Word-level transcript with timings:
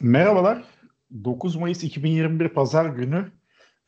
Merhabalar. 0.00 0.64
9 1.24 1.56
Mayıs 1.56 1.84
2021 1.84 2.48
Pazar 2.48 2.86
günü 2.86 3.24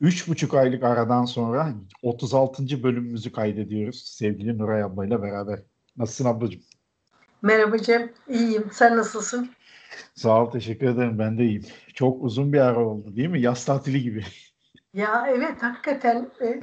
3,5 0.01 0.59
aylık 0.59 0.83
aradan 0.83 1.25
sonra 1.25 1.73
36. 2.01 2.83
bölümümüzü 2.83 3.31
kaydediyoruz 3.31 4.03
sevgili 4.05 4.57
Nuray 4.57 4.83
ablayla 4.83 5.21
beraber. 5.21 5.59
Nasılsın 5.97 6.25
ablacığım? 6.25 6.61
Merhaba 7.41 7.77
Cem. 7.77 8.11
İyiyim. 8.27 8.69
Sen 8.71 8.97
nasılsın? 8.97 9.49
Sağ 10.15 10.43
ol. 10.43 10.51
Teşekkür 10.51 10.87
ederim. 10.87 11.19
Ben 11.19 11.37
de 11.37 11.43
iyiyim. 11.43 11.65
Çok 11.93 12.23
uzun 12.23 12.53
bir 12.53 12.59
ara 12.59 12.85
oldu 12.85 13.15
değil 13.15 13.29
mi? 13.29 13.41
Yaz 13.41 13.65
tatili 13.65 14.01
gibi. 14.01 14.23
Ya 14.93 15.27
evet 15.29 15.63
hakikaten 15.63 16.29
e, 16.41 16.59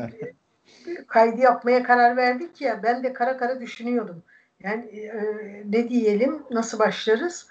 kaydı 1.06 1.40
yapmaya 1.40 1.82
karar 1.82 2.16
verdik 2.16 2.60
ya 2.60 2.82
ben 2.82 3.04
de 3.04 3.12
kara 3.12 3.36
kara 3.36 3.60
düşünüyordum. 3.60 4.22
Yani 4.60 4.84
e, 4.84 5.22
ne 5.64 5.88
diyelim 5.88 6.42
nasıl 6.50 6.78
başlarız 6.78 7.48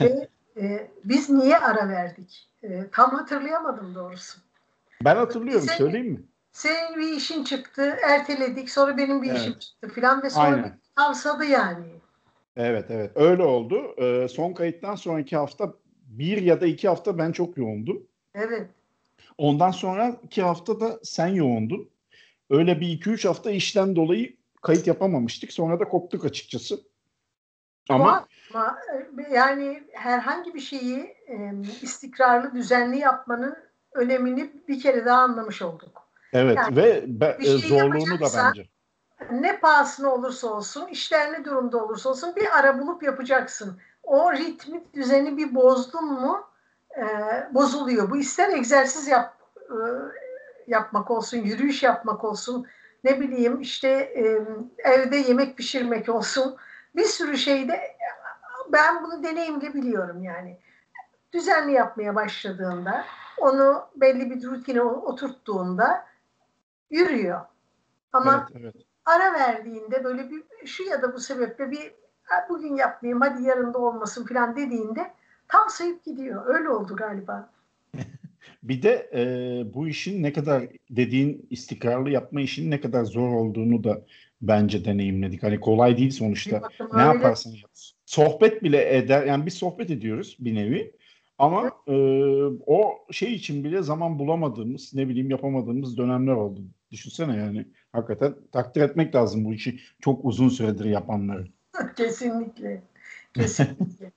ve 0.00 0.28
e, 0.60 0.90
biz 1.04 1.30
niye 1.30 1.58
ara 1.58 1.88
verdik? 1.88 2.48
E, 2.62 2.90
tam 2.92 3.10
hatırlayamadım 3.10 3.94
doğrusu. 3.94 4.38
Ben 5.04 5.16
hatırlıyorum. 5.16 5.66
Senin, 5.66 5.78
söyleyeyim 5.78 6.12
mi? 6.12 6.22
Senin 6.52 6.96
bir 6.96 7.16
işin 7.16 7.44
çıktı, 7.44 7.96
erteledik. 8.08 8.70
Sonra 8.70 8.96
benim 8.96 9.22
bir 9.22 9.30
evet. 9.30 9.40
işim 9.40 9.58
çıktı 9.58 9.88
filan 9.88 10.22
ve 10.22 10.30
sonra 10.30 10.78
tavsadı 10.96 11.44
yani. 11.44 11.86
Evet 12.56 12.86
evet 12.90 13.10
öyle 13.14 13.42
oldu. 13.42 13.94
Ee, 13.98 14.28
son 14.28 14.52
kayıttan 14.52 14.94
sonraki 14.94 15.36
hafta 15.36 15.74
bir 16.06 16.42
ya 16.42 16.60
da 16.60 16.66
iki 16.66 16.88
hafta 16.88 17.18
ben 17.18 17.32
çok 17.32 17.56
yoğundum. 17.56 18.02
Evet. 18.34 18.68
Ondan 19.38 19.70
sonra 19.70 20.16
iki 20.24 20.42
hafta 20.42 20.80
da 20.80 21.00
sen 21.02 21.28
yoğundun. 21.28 21.90
Öyle 22.50 22.80
bir 22.80 22.88
iki 22.88 23.10
üç 23.10 23.24
hafta 23.24 23.50
işten 23.50 23.96
dolayı 23.96 24.36
kayıt 24.62 24.86
yapamamıştık. 24.86 25.52
Sonra 25.52 25.80
da 25.80 25.84
koptuk 25.84 26.24
açıkçası. 26.24 26.80
Ama, 27.88 28.26
ama 28.54 28.78
e, 29.18 29.34
yani 29.34 29.84
herhangi 29.92 30.54
bir 30.54 30.60
şeyi 30.60 30.98
e, 31.26 31.52
istikrarlı, 31.82 32.54
düzenli 32.54 32.98
yapmanın 32.98 33.56
önemini 33.94 34.52
bir 34.68 34.80
kere 34.80 35.04
daha 35.04 35.20
anlamış 35.20 35.62
olduk. 35.62 36.02
Evet 36.32 36.56
yani 36.56 36.76
ve 36.76 37.04
be, 37.06 37.38
şey 37.44 37.58
zorluğunu 37.58 38.20
da 38.20 38.26
bence. 38.36 38.68
Ne 39.30 39.60
pahasına 39.60 40.08
olursa 40.08 40.48
olsun, 40.48 40.86
işler 40.86 41.32
ne 41.32 41.44
durumda 41.44 41.84
olursa 41.84 42.10
olsun 42.10 42.36
bir 42.36 42.58
ara 42.58 42.78
bulup 42.78 43.02
yapacaksın. 43.02 43.80
O 44.02 44.32
ritmi, 44.32 44.82
düzeni 44.94 45.36
bir 45.36 45.54
bozdun 45.54 46.04
mu 46.04 46.46
e, 46.96 47.04
bozuluyor. 47.54 48.10
Bu 48.10 48.16
ister 48.16 48.48
egzersiz 48.48 49.08
yap, 49.08 49.36
e, 49.56 49.76
yapmak 50.66 51.10
olsun, 51.10 51.36
yürüyüş 51.38 51.82
yapmak 51.82 52.24
olsun, 52.24 52.66
ne 53.04 53.20
bileyim 53.20 53.60
işte 53.60 53.88
e, 53.88 54.40
evde 54.78 55.16
yemek 55.16 55.56
pişirmek 55.56 56.08
olsun. 56.08 56.56
Bir 56.96 57.04
sürü 57.04 57.38
şeyde 57.38 57.96
ben 58.72 59.04
bunu 59.04 59.22
deneyimle 59.22 59.74
biliyorum 59.74 60.22
yani. 60.22 60.58
Düzenli 61.32 61.72
yapmaya 61.72 62.14
başladığında, 62.14 63.04
onu 63.38 63.86
belli 63.96 64.30
bir 64.30 64.42
rutine 64.42 64.82
oturttuğunda 64.82 66.06
yürüyor. 66.90 67.40
Ama 68.12 68.48
evet, 68.52 68.62
evet. 68.64 68.74
ara 69.04 69.34
verdiğinde 69.34 70.04
böyle 70.04 70.30
bir 70.30 70.42
şu 70.66 70.82
ya 70.82 71.02
da 71.02 71.14
bu 71.14 71.20
sebeple 71.20 71.70
bir 71.70 71.92
bugün 72.48 72.76
yapmayayım 72.76 73.20
hadi 73.20 73.42
yarın 73.42 73.74
da 73.74 73.78
olmasın 73.78 74.26
falan 74.26 74.56
dediğinde 74.56 75.10
tam 75.48 75.70
sayıp 75.70 76.04
gidiyor. 76.04 76.42
Öyle 76.46 76.68
oldu 76.68 76.96
galiba. 76.96 77.50
bir 78.62 78.82
de 78.82 79.10
e, 79.14 79.22
bu 79.74 79.88
işin 79.88 80.22
ne 80.22 80.32
kadar 80.32 80.62
dediğin 80.90 81.46
istikrarlı 81.50 82.10
yapma 82.10 82.40
işinin 82.40 82.70
ne 82.70 82.80
kadar 82.80 83.04
zor 83.04 83.28
olduğunu 83.34 83.84
da 83.84 84.02
bence 84.42 84.84
deneyimledik. 84.84 85.42
Hani 85.42 85.60
kolay 85.60 85.96
değil 85.96 86.10
sonuçta. 86.10 86.62
ne 86.94 87.02
yaparsan 87.02 87.50
yap. 87.50 87.70
Sohbet 88.06 88.62
bile 88.62 88.96
eder. 88.96 89.26
Yani 89.26 89.46
bir 89.46 89.50
sohbet 89.50 89.90
ediyoruz 89.90 90.36
bir 90.40 90.54
nevi. 90.54 90.92
Ama 91.38 91.70
e, 91.86 91.94
o 92.66 93.06
şey 93.10 93.34
için 93.34 93.64
bile 93.64 93.82
zaman 93.82 94.18
bulamadığımız, 94.18 94.94
ne 94.94 95.08
bileyim 95.08 95.30
yapamadığımız 95.30 95.96
dönemler 95.96 96.32
oldu. 96.32 96.60
Düşünsene 96.90 97.36
yani. 97.36 97.66
Hakikaten 97.92 98.34
takdir 98.52 98.80
etmek 98.80 99.14
lazım 99.14 99.44
bu 99.44 99.54
işi 99.54 99.80
çok 100.00 100.24
uzun 100.24 100.48
süredir 100.48 100.84
yapanları. 100.84 101.46
Kesinlikle. 101.96 102.82
Kesinlikle. 103.34 104.12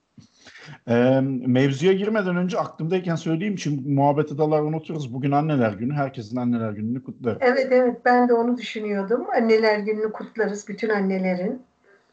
E, 0.88 1.20
mevzuya 1.46 1.92
girmeden 1.92 2.36
önce 2.36 2.58
aklımdayken 2.58 3.14
söyleyeyim. 3.14 3.58
Şimdi 3.58 3.88
muhabbet 3.88 4.32
edalar 4.32 4.62
unuturuz. 4.62 5.14
Bugün 5.14 5.30
anneler 5.30 5.72
günü. 5.72 5.92
Herkesin 5.92 6.36
anneler 6.36 6.70
gününü 6.70 7.04
kutlarım. 7.04 7.38
Evet 7.40 7.68
evet 7.70 7.96
ben 8.04 8.28
de 8.28 8.34
onu 8.34 8.56
düşünüyordum. 8.56 9.26
Anneler 9.36 9.78
gününü 9.78 10.12
kutlarız 10.12 10.68
bütün 10.68 10.88
annelerin. 10.88 11.62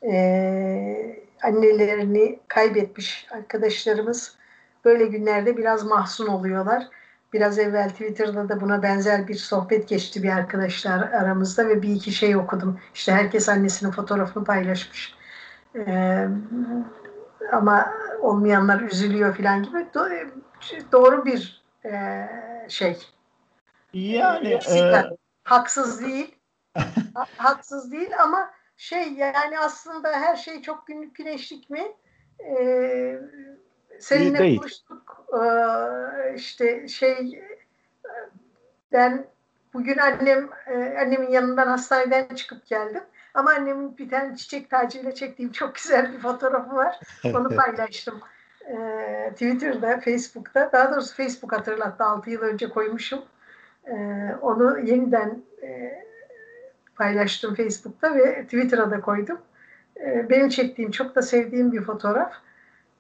Ee, 0.04 1.16
annelerini 1.44 2.40
kaybetmiş 2.48 3.28
arkadaşlarımız 3.32 4.36
böyle 4.86 5.06
günlerde 5.06 5.58
biraz 5.58 5.84
mahzun 5.84 6.28
oluyorlar. 6.28 6.88
Biraz 7.34 7.60
evvel 7.60 7.90
Twitter'da 7.90 8.50
da 8.50 8.62
buna 8.62 8.84
benzer 8.84 9.28
bir 9.28 9.36
sohbet 9.36 9.88
geçti 9.88 10.24
bir 10.24 10.30
arkadaşlar 10.30 11.00
aramızda 11.12 11.70
ve 11.70 11.82
bir 11.82 11.90
iki 11.90 12.12
şey 12.12 12.36
okudum. 12.36 12.80
İşte 12.94 13.12
herkes 13.12 13.50
annesinin 13.50 13.92
fotoğrafını 13.92 14.44
paylaşmış. 14.44 15.16
Ee, 15.76 16.28
ama 17.52 17.94
olmayanlar 18.22 18.82
üzülüyor 18.82 19.38
falan 19.38 19.64
gibi 19.64 19.78
Do- 19.78 20.32
doğru 20.92 21.26
bir 21.26 21.64
e, 21.86 22.28
şey. 22.70 22.98
Yani 23.94 24.60
e... 24.70 25.04
haksız 25.44 26.02
değil. 26.02 26.36
haksız 27.38 27.92
değil 27.92 28.12
ama 28.24 28.52
şey 28.78 29.14
yani 29.14 29.60
aslında 29.60 30.10
her 30.10 30.36
şey 30.36 30.62
çok 30.62 30.88
günlük 30.88 31.16
güneşlik 31.16 31.70
mi? 31.70 31.92
Ee, 32.40 33.20
seninle 34.00 34.40
değil. 34.40 34.58
konuştuk. 34.58 35.26
Ee, 35.34 36.36
işte 36.36 36.88
şey 36.88 37.44
ben 38.92 39.28
bugün 39.74 39.98
annem 39.98 40.50
e, 40.68 40.74
annemin 40.74 41.30
yanından 41.30 41.68
hastaneden 41.68 42.36
çıkıp 42.36 42.66
geldim. 42.66 43.04
Ama 43.34 43.52
annemin 43.52 43.98
bir 43.98 44.10
tane 44.10 44.36
çiçek 44.36 44.70
tacıyla 44.70 45.16
çektiğim 45.16 45.52
çok 45.52 45.76
güzel 45.76 46.14
bir 46.14 46.20
fotoğrafı 46.20 46.76
var. 46.76 47.00
Onu 47.24 47.50
paylaştım. 47.56 48.20
Ee, 48.68 49.30
Twitter'da, 49.32 50.00
Facebook'ta. 50.00 50.70
Daha 50.74 50.92
doğrusu 50.92 51.16
Facebook 51.16 51.52
hatırlattı. 51.52 52.04
6 52.04 52.30
yıl 52.30 52.42
önce 52.42 52.70
koymuşum. 52.70 53.22
Ee, 53.88 54.36
onu 54.42 54.80
yeniden 54.80 55.42
e, 55.64 56.04
paylaştım 56.96 57.56
Facebook'ta 57.56 58.16
ve 58.16 58.44
Twitter'a 58.44 58.92
da 58.92 59.02
koydum. 59.02 59.38
Ee, 59.98 60.30
benim 60.30 60.50
çektiğim, 60.50 60.92
çok 60.92 61.16
da 61.16 61.22
sevdiğim 61.22 61.72
bir 61.72 61.82
fotoğraf. 61.82 62.34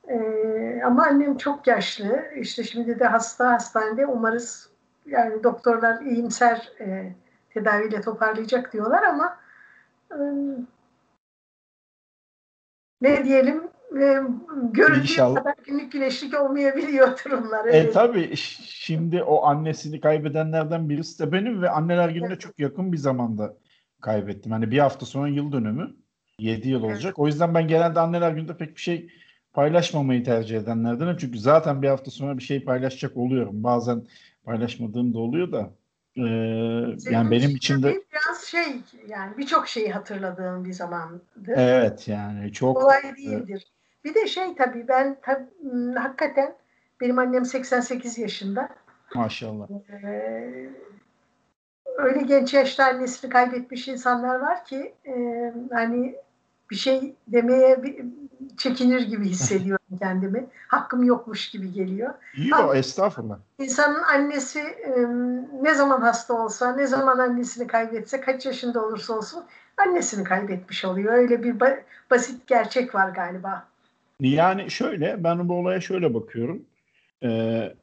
Ee, 0.07 0.81
ama 0.85 1.05
annem 1.05 1.37
çok 1.37 1.67
yaşlı. 1.67 2.23
İşte 2.35 2.63
şimdi 2.63 2.99
de 2.99 3.05
hasta 3.05 3.51
hastanede. 3.51 4.05
Umarız 4.05 4.69
yani 5.05 5.43
doktorlar 5.43 6.01
iyimser 6.01 6.71
e, 6.79 7.13
tedaviyle 7.49 8.01
toparlayacak 8.01 8.73
diyorlar 8.73 9.03
ama 9.03 9.25
e, 9.25 9.40
ne 13.01 13.25
diyelim 13.25 13.63
görüntü 14.71 15.15
kadar 15.15 15.55
günlük 15.63 15.91
güneşlik 15.91 16.41
olmayabiliyor 16.41 17.19
durumlar. 17.25 17.65
Evet. 17.65 17.85
E 17.85 17.91
tabi 17.91 18.31
şimdi 18.35 19.23
o 19.23 19.45
annesini 19.45 20.01
kaybedenlerden 20.01 20.89
birisi 20.89 21.19
de 21.19 21.31
benim 21.31 21.61
ve 21.61 21.69
anneler 21.69 22.09
gününe 22.09 22.27
evet. 22.27 22.41
çok 22.41 22.59
yakın 22.59 22.91
bir 22.91 22.97
zamanda 22.97 23.57
kaybettim. 24.01 24.51
Hani 24.51 24.71
bir 24.71 24.79
hafta 24.79 25.05
sonra 25.05 25.27
yıl 25.27 25.51
dönümü. 25.51 25.95
7 26.39 26.69
yıl 26.69 26.83
olacak. 26.83 27.03
Evet. 27.05 27.19
O 27.19 27.27
yüzden 27.27 27.53
ben 27.53 27.67
genelde 27.67 27.99
anneler 27.99 28.31
gününde 28.31 28.57
pek 28.57 28.75
bir 28.75 28.81
şey 28.81 29.09
paylaşmamayı 29.53 30.23
tercih 30.23 30.57
edenlerdenim. 30.57 31.17
Çünkü 31.17 31.39
zaten 31.39 31.81
bir 31.81 31.87
hafta 31.87 32.11
sonra 32.11 32.37
bir 32.37 32.43
şey 32.43 32.63
paylaşacak 32.63 33.17
oluyorum. 33.17 33.63
Bazen 33.63 34.05
paylaşmadığım 34.43 35.13
da 35.13 35.19
oluyor 35.19 35.51
da. 35.51 35.69
Ee, 36.17 36.21
yani 37.11 37.31
benim 37.31 37.49
için 37.49 37.83
de 37.83 38.01
biraz 38.13 38.41
şey 38.43 38.81
yani 39.07 39.37
birçok 39.37 39.67
şeyi 39.67 39.91
hatırladığım 39.91 40.65
bir 40.65 40.73
zamandı. 40.73 41.21
Evet 41.47 42.07
yani 42.07 42.53
çok 42.53 42.77
kolay 42.77 43.17
değildir. 43.17 43.67
Bir 44.03 44.15
de 44.15 44.27
şey 44.27 44.55
tabii 44.55 44.87
ben 44.87 45.17
tabii, 45.21 45.45
hmm, 45.61 45.93
hakikaten 45.93 46.55
benim 47.01 47.19
annem 47.19 47.45
88 47.45 48.17
yaşında. 48.17 48.69
Maşallah. 49.15 49.67
Ee, 50.03 50.69
öyle 51.97 52.21
genç 52.21 52.53
yaşta 52.53 52.85
annesini 52.85 53.29
kaybetmiş 53.31 53.87
insanlar 53.87 54.35
var 54.35 54.65
ki 54.65 54.93
e, 55.05 55.13
hani 55.71 56.15
bir 56.71 56.75
şey 56.75 57.13
demeye 57.27 57.83
bir, 57.83 58.05
çekinir 58.57 59.01
gibi 59.01 59.25
hissediyorum 59.25 59.85
kendimi. 59.99 60.45
Hakkım 60.67 61.03
yokmuş 61.03 61.49
gibi 61.49 61.73
geliyor. 61.73 62.13
Yok 62.35 62.75
estağfurullah. 62.75 63.37
İnsanın 63.59 64.03
annesi 64.03 64.59
e, 64.59 64.91
ne 65.61 65.73
zaman 65.73 66.01
hasta 66.01 66.33
olsa, 66.33 66.75
ne 66.75 66.87
zaman 66.87 67.19
annesini 67.19 67.67
kaybetse, 67.67 68.21
kaç 68.21 68.45
yaşında 68.45 68.85
olursa 68.85 69.13
olsun 69.13 69.43
annesini 69.77 70.23
kaybetmiş 70.23 70.85
oluyor. 70.85 71.13
Öyle 71.13 71.43
bir 71.43 71.53
ba- 71.53 71.79
basit 72.11 72.47
gerçek 72.47 72.95
var 72.95 73.09
galiba. 73.09 73.67
Yani 74.19 74.71
şöyle, 74.71 75.23
ben 75.23 75.49
bu 75.49 75.53
olaya 75.53 75.81
şöyle 75.81 76.13
bakıyorum. 76.13 76.61
E, 77.23 77.29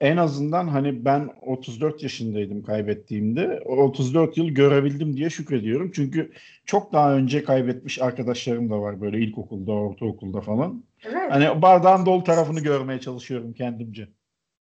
en 0.01 0.17
azından 0.17 0.69
hani 0.69 1.05
ben 1.05 1.31
34 1.43 2.03
yaşındaydım 2.03 2.63
kaybettiğimde. 2.63 3.61
34 3.67 4.37
yıl 4.37 4.49
görebildim 4.49 5.17
diye 5.17 5.31
şükrediyorum. 5.31 5.91
Çünkü 5.95 6.33
çok 6.67 6.93
daha 6.93 7.15
önce 7.15 7.45
kaybetmiş 7.45 8.03
arkadaşlarım 8.03 8.71
da 8.71 8.81
var 8.81 9.01
böyle 9.01 9.19
ilkokulda, 9.19 9.73
ortaokulda 9.73 10.41
falan. 10.41 10.85
Evet. 11.05 11.33
Hani 11.33 11.63
bardağın 11.63 12.07
dolu 12.07 12.25
tarafını 12.25 12.61
görmeye 12.61 13.01
çalışıyorum 13.01 13.53
kendimce. 13.53 14.09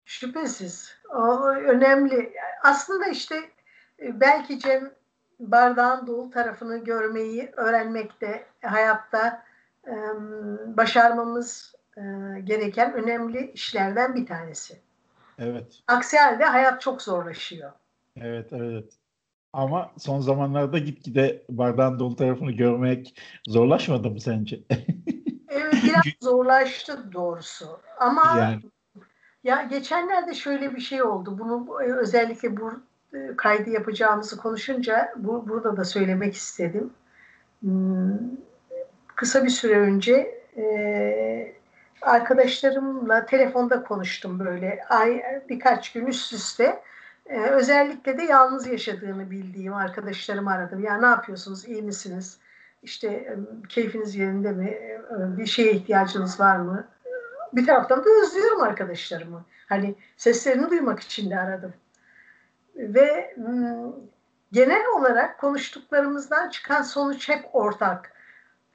Şüphesiz. 0.05 0.95
O 1.15 1.49
önemli. 1.49 2.33
Aslında 2.65 3.07
işte 3.07 3.35
e, 4.03 4.21
belki 4.21 4.59
Cem 4.59 4.91
bardağın 5.41 6.07
dolu 6.07 6.31
tarafını 6.31 6.85
görmeyi 6.85 7.51
öğrenmekte 7.57 8.47
hayatta 8.63 9.49
başarmamız 10.67 11.75
gereken 12.45 12.93
önemli 12.93 13.51
işlerden 13.55 14.15
bir 14.15 14.27
tanesi. 14.27 14.79
Evet. 15.39 15.81
Aksi 15.87 16.19
halde 16.19 16.45
hayat 16.45 16.81
çok 16.81 17.03
zorlaşıyor. 17.03 17.73
Evet, 18.17 18.53
evet. 18.53 18.93
Ama 19.53 19.93
son 19.99 20.21
zamanlarda 20.21 20.79
gitgide 20.79 21.43
bardağın 21.49 21.99
dolu 21.99 22.17
tarafını 22.17 22.53
görmek 22.53 23.21
zorlaşmadı 23.47 24.11
mı 24.11 24.21
sence? 24.21 24.61
evet, 25.49 25.75
biraz 25.85 26.05
zorlaştı 26.21 27.13
doğrusu. 27.13 27.81
Ama 27.99 28.39
yani. 28.39 28.61
ya 29.45 29.63
geçenlerde 29.63 30.35
şöyle 30.35 30.75
bir 30.75 30.81
şey 30.81 31.03
oldu. 31.03 31.39
Bunu 31.39 31.67
özellikle 31.81 32.57
bu 32.57 32.73
kaydı 33.37 33.71
yapacağımızı 33.71 34.37
konuşunca 34.37 35.13
bu, 35.17 35.49
burada 35.49 35.77
da 35.77 35.85
söylemek 35.85 36.35
istedim. 36.35 36.91
Hmm, 37.61 38.19
kısa 39.07 39.45
bir 39.45 39.51
süre 39.51 39.79
önce 39.79 40.43
e, 40.57 41.58
arkadaşlarımla 42.03 43.27
telefonda 43.27 43.83
konuştum 43.83 44.41
böyle 44.41 44.85
ay 44.89 45.23
birkaç 45.49 45.93
gün 45.93 46.07
üst 46.07 46.33
üste. 46.33 46.83
E, 47.27 47.41
özellikle 47.41 48.19
de 48.19 48.23
yalnız 48.23 48.67
yaşadığını 48.67 49.31
bildiğim 49.31 49.75
arkadaşlarımı 49.75 50.53
aradım. 50.53 50.85
Ya 50.85 50.97
ne 51.01 51.07
yapıyorsunuz, 51.07 51.69
iyi 51.69 51.83
misiniz? 51.83 52.39
İşte 52.83 53.37
keyfiniz 53.69 54.15
yerinde 54.15 54.53
mi? 54.53 54.79
Bir 55.11 55.47
şeye 55.47 55.73
ihtiyacınız 55.73 56.41
var 56.41 56.57
mı? 56.57 56.89
Bir 57.53 57.67
taraftan 57.67 58.05
da 58.05 58.09
özlüyorum 58.23 58.63
arkadaşlarımı. 58.63 59.45
Hani 59.69 59.95
seslerini 60.17 60.71
duymak 60.71 61.01
için 61.01 61.31
de 61.31 61.39
aradım. 61.39 61.75
Ve 62.77 63.37
genel 64.53 64.87
olarak 64.97 65.41
konuştuklarımızdan 65.41 66.49
çıkan 66.51 66.83
sonuç 66.83 67.29
hep 67.29 67.45
ortak 67.53 68.13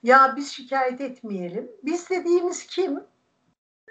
ya 0.03 0.33
biz 0.37 0.51
şikayet 0.51 1.01
etmeyelim. 1.01 1.71
Biz 1.83 2.09
dediğimiz 2.09 2.67
kim? 2.67 2.99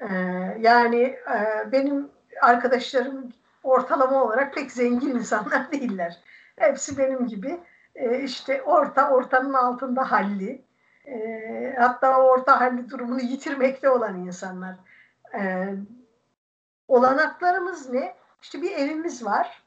Ee, 0.03 0.15
yani 0.61 1.03
e, 1.03 1.73
benim 1.73 2.11
arkadaşlarım 2.41 3.33
ortalama 3.63 4.25
olarak 4.25 4.55
pek 4.55 4.73
zengin 4.73 5.11
insanlar 5.11 5.73
değiller. 5.73 6.19
Hepsi 6.57 6.99
benim 6.99 7.27
gibi 7.27 7.61
e, 7.95 8.21
işte 8.21 8.63
orta 8.63 9.11
ortanın 9.11 9.53
altında 9.53 10.13
halli. 10.13 10.65
E, 11.07 11.77
hatta 11.79 12.23
orta 12.23 12.61
halli 12.61 12.91
durumunu 12.91 13.21
yitirmekte 13.21 13.91
olan 13.91 14.19
insanlar. 14.19 14.75
Olanaklarımız 16.89 17.91
ne? 17.91 18.15
İşte 18.43 18.63
bir 18.63 18.71
evimiz 18.71 19.25
var. 19.25 19.63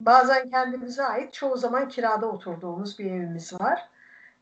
Bazen 0.00 0.50
kendimize 0.50 1.04
ait, 1.04 1.32
çoğu 1.32 1.56
zaman 1.56 1.88
kirada 1.88 2.26
oturduğumuz 2.26 2.98
bir 2.98 3.06
evimiz 3.06 3.60
var 3.60 3.88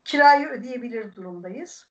kirayı 0.05 0.47
ödeyebilir 0.47 1.15
durumdayız. 1.15 1.87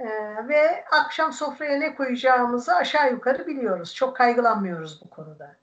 Ee, 0.00 0.48
ve 0.48 0.84
akşam 0.90 1.32
sofraya 1.32 1.78
ne 1.78 1.94
koyacağımızı 1.94 2.74
aşağı 2.74 3.12
yukarı 3.12 3.46
biliyoruz. 3.46 3.94
Çok 3.94 4.16
kaygılanmıyoruz 4.16 5.00
bu 5.04 5.10
konuda. 5.10 5.56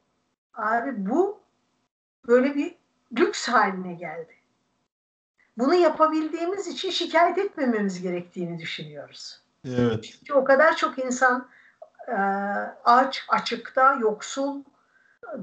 Abi 0.54 1.10
bu 1.10 1.40
böyle 2.28 2.56
bir 2.56 2.76
lüks 3.18 3.48
haline 3.48 3.94
geldi. 3.94 4.34
Bunu 5.58 5.76
yapabildiğimiz 5.76 6.68
için 6.68 6.90
şikayet 6.90 7.38
etmememiz 7.38 8.02
gerektiğini 8.02 8.60
düşünüyoruz. 8.60 9.42
Evet. 9.66 10.04
Çünkü 10.04 10.34
o 10.34 10.44
kadar 10.44 10.76
çok 10.76 11.00
insan 11.00 11.50
e, 12.08 12.16
aç, 12.86 13.26
açıkta, 13.30 13.94
yoksul 14.02 14.64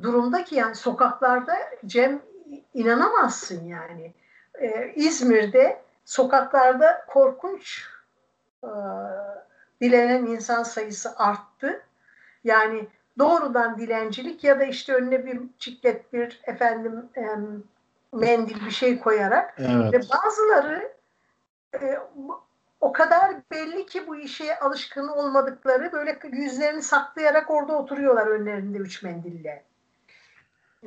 durumda 0.02 0.44
ki 0.44 0.54
yani 0.54 0.74
sokaklarda 0.74 1.56
Cem 1.86 2.22
inanamazsın 2.74 3.64
yani. 3.64 4.14
E, 4.54 4.92
İzmir'de 4.96 5.82
sokaklarda 6.04 7.04
korkunç 7.08 7.93
e, 8.64 8.72
dilenen 9.80 10.26
insan 10.26 10.62
sayısı 10.62 11.16
arttı. 11.16 11.82
Yani 12.44 12.86
doğrudan 13.18 13.78
dilencilik 13.78 14.44
ya 14.44 14.60
da 14.60 14.64
işte 14.64 14.94
önüne 14.94 15.26
bir 15.26 15.40
çiklet 15.58 16.12
bir 16.12 16.40
efendim 16.44 17.08
e, 17.16 17.22
mendil 18.12 18.66
bir 18.66 18.70
şey 18.70 18.98
koyarak 18.98 19.54
evet. 19.58 19.92
ve 19.92 19.98
bazıları 19.98 20.92
e, 21.74 21.98
o 22.80 22.92
kadar 22.92 23.34
belli 23.50 23.86
ki 23.86 24.06
bu 24.06 24.16
işe 24.16 24.58
alışkın 24.58 25.08
olmadıkları 25.08 25.92
böyle 25.92 26.18
yüzlerini 26.32 26.82
saklayarak 26.82 27.50
orada 27.50 27.78
oturuyorlar 27.78 28.26
önlerinde 28.26 28.78
üç 28.78 29.02
mendille. 29.02 29.64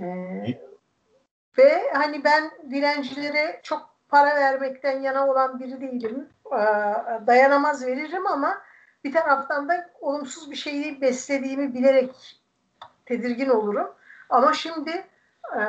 Ee, 0.01 0.59
ve 1.57 1.89
hani 1.93 2.23
ben 2.23 2.51
dilencilere 2.71 3.59
çok 3.63 3.89
para 4.09 4.35
vermekten 4.35 5.01
yana 5.01 5.27
olan 5.27 5.59
biri 5.59 5.81
değilim. 5.81 6.29
Ee, 6.51 6.57
dayanamaz 7.27 7.85
veririm 7.85 8.27
ama 8.27 8.61
bir 9.03 9.13
taraftan 9.13 9.69
da 9.69 9.89
olumsuz 10.01 10.51
bir 10.51 10.55
şeyi 10.55 11.01
beslediğimi 11.01 11.73
bilerek 11.73 12.41
tedirgin 13.05 13.49
olurum. 13.49 13.87
Ama 14.29 14.53
şimdi 14.53 15.05
e, 15.55 15.61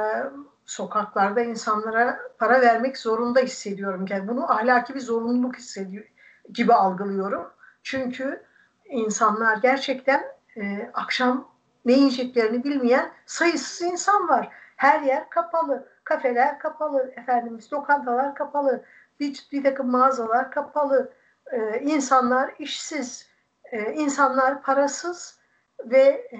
sokaklarda 0.64 1.40
insanlara 1.40 2.18
para 2.38 2.60
vermek 2.60 2.98
zorunda 2.98 3.40
hissediyorum. 3.40 4.04
Yani 4.08 4.28
bunu 4.28 4.52
ahlaki 4.52 4.94
bir 4.94 5.00
zorunluluk 5.00 5.56
hissediyor 5.56 6.04
gibi 6.52 6.74
algılıyorum. 6.74 7.50
Çünkü 7.82 8.42
insanlar 8.84 9.56
gerçekten 9.56 10.24
e, 10.56 10.90
akşam 10.94 11.48
ne 11.84 11.92
yiyeceklerini 11.92 12.64
bilmeyen 12.64 13.10
sayısız 13.26 13.82
insan 13.82 14.28
var. 14.28 14.48
Her 14.76 15.00
yer 15.00 15.30
kapalı 15.30 15.88
kafeler 16.08 16.58
kapalı, 16.58 17.12
efendimiz 17.16 17.72
lokantalar 17.72 18.34
kapalı, 18.34 18.84
bir, 19.20 19.48
bir 19.52 19.62
takım 19.62 19.90
mağazalar 19.90 20.50
kapalı, 20.50 21.12
e, 21.52 21.80
insanlar 21.80 22.54
işsiz, 22.58 23.28
e, 23.72 23.92
insanlar 23.92 24.62
parasız 24.62 25.38
ve 25.84 26.28
e, 26.32 26.36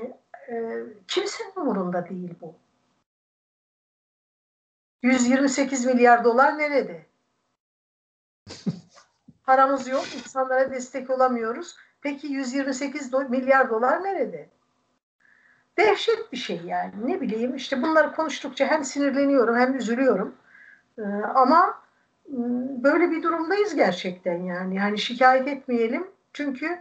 e, 0.55 0.85
kimsenin 1.09 1.53
umurunda 1.57 2.09
değil 2.09 2.35
bu. 2.41 2.55
128 5.03 5.85
milyar 5.87 6.25
dolar 6.25 6.59
nerede? 6.59 7.07
Paramız 9.45 9.89
yok, 9.89 10.05
insanlara 10.15 10.71
destek 10.71 11.11
olamıyoruz. 11.11 11.77
Peki 12.01 12.27
128 12.27 13.13
milyar 13.13 13.71
dolar 13.71 14.05
nerede? 14.05 14.51
Dehşet 15.79 16.33
bir 16.33 16.37
şey 16.37 16.61
yani. 16.67 16.93
Ne 17.05 17.21
bileyim 17.21 17.55
işte 17.55 17.83
bunları 17.83 18.13
konuştukça 18.13 18.67
hem 18.67 18.85
sinirleniyorum 18.85 19.57
hem 19.57 19.77
üzülüyorum. 19.77 20.35
Ee, 20.99 21.03
ama 21.35 21.83
ıı, 22.33 22.83
böyle 22.83 23.11
bir 23.11 23.23
durumdayız 23.23 23.75
gerçekten 23.75 24.43
yani. 24.43 24.77
Yani 24.77 24.99
şikayet 24.99 25.49
etmeyelim 25.49 26.07
çünkü 26.33 26.79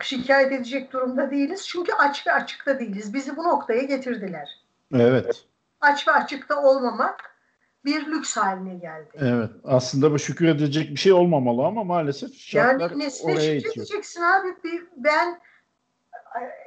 şikayet 0.00 0.52
edecek 0.52 0.92
durumda 0.92 1.30
değiliz. 1.30 1.68
Çünkü 1.68 1.92
aç 1.92 2.26
ve 2.26 2.32
açıkta 2.32 2.78
değiliz. 2.78 3.14
Bizi 3.14 3.36
bu 3.36 3.44
noktaya 3.44 3.82
getirdiler. 3.82 4.58
Evet. 4.94 5.44
Aç 5.80 6.08
ve 6.08 6.12
açıkta 6.12 6.62
olmamak 6.62 7.38
bir 7.84 8.06
lüks 8.06 8.36
haline 8.36 8.74
geldi. 8.74 9.10
Evet. 9.14 9.50
Aslında 9.64 10.12
bu 10.12 10.18
şükür 10.18 10.48
edecek 10.48 10.90
bir 10.90 10.96
şey 10.96 11.12
olmamalı 11.12 11.66
ama 11.66 11.84
maalesef 11.84 12.34
şartlar 12.34 12.90
yani 12.90 12.98
nesine 12.98 13.32
oraya 13.32 13.60
şükür 13.60 13.80
edeceksin 13.80 14.22
abi. 14.22 14.48
Ben 14.96 15.40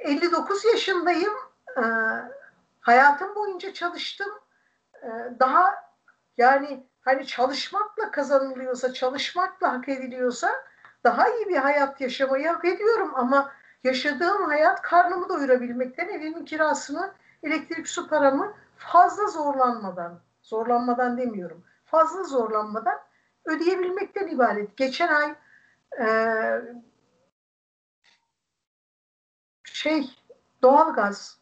59 0.00 0.64
yaşındayım 0.64 1.32
e, 1.76 1.84
hayatım 2.80 3.34
boyunca 3.34 3.72
çalıştım. 3.72 4.28
E, 5.02 5.08
daha 5.40 5.74
yani 6.36 6.86
hani 7.00 7.26
çalışmakla 7.26 8.10
kazanılıyorsa, 8.10 8.92
çalışmakla 8.92 9.72
hak 9.72 9.88
ediliyorsa 9.88 10.50
daha 11.04 11.28
iyi 11.28 11.48
bir 11.48 11.56
hayat 11.56 12.00
yaşamayı 12.00 12.48
hak 12.48 12.64
ediyorum 12.64 13.12
ama 13.14 13.52
yaşadığım 13.84 14.44
hayat 14.44 14.82
karnımı 14.82 15.28
doyurabilmekten, 15.28 16.08
evimin 16.08 16.44
kirasını, 16.44 17.12
elektrik 17.42 17.88
su 17.88 18.08
paramı 18.08 18.54
fazla 18.76 19.26
zorlanmadan, 19.26 20.20
zorlanmadan 20.42 21.18
demiyorum, 21.18 21.64
fazla 21.84 22.22
zorlanmadan 22.22 22.98
ödeyebilmekten 23.44 24.28
ibaret. 24.28 24.76
Geçen 24.76 25.08
ay 25.08 25.34
e, 26.00 26.06
şey 29.64 30.10
doğalgaz 30.62 31.41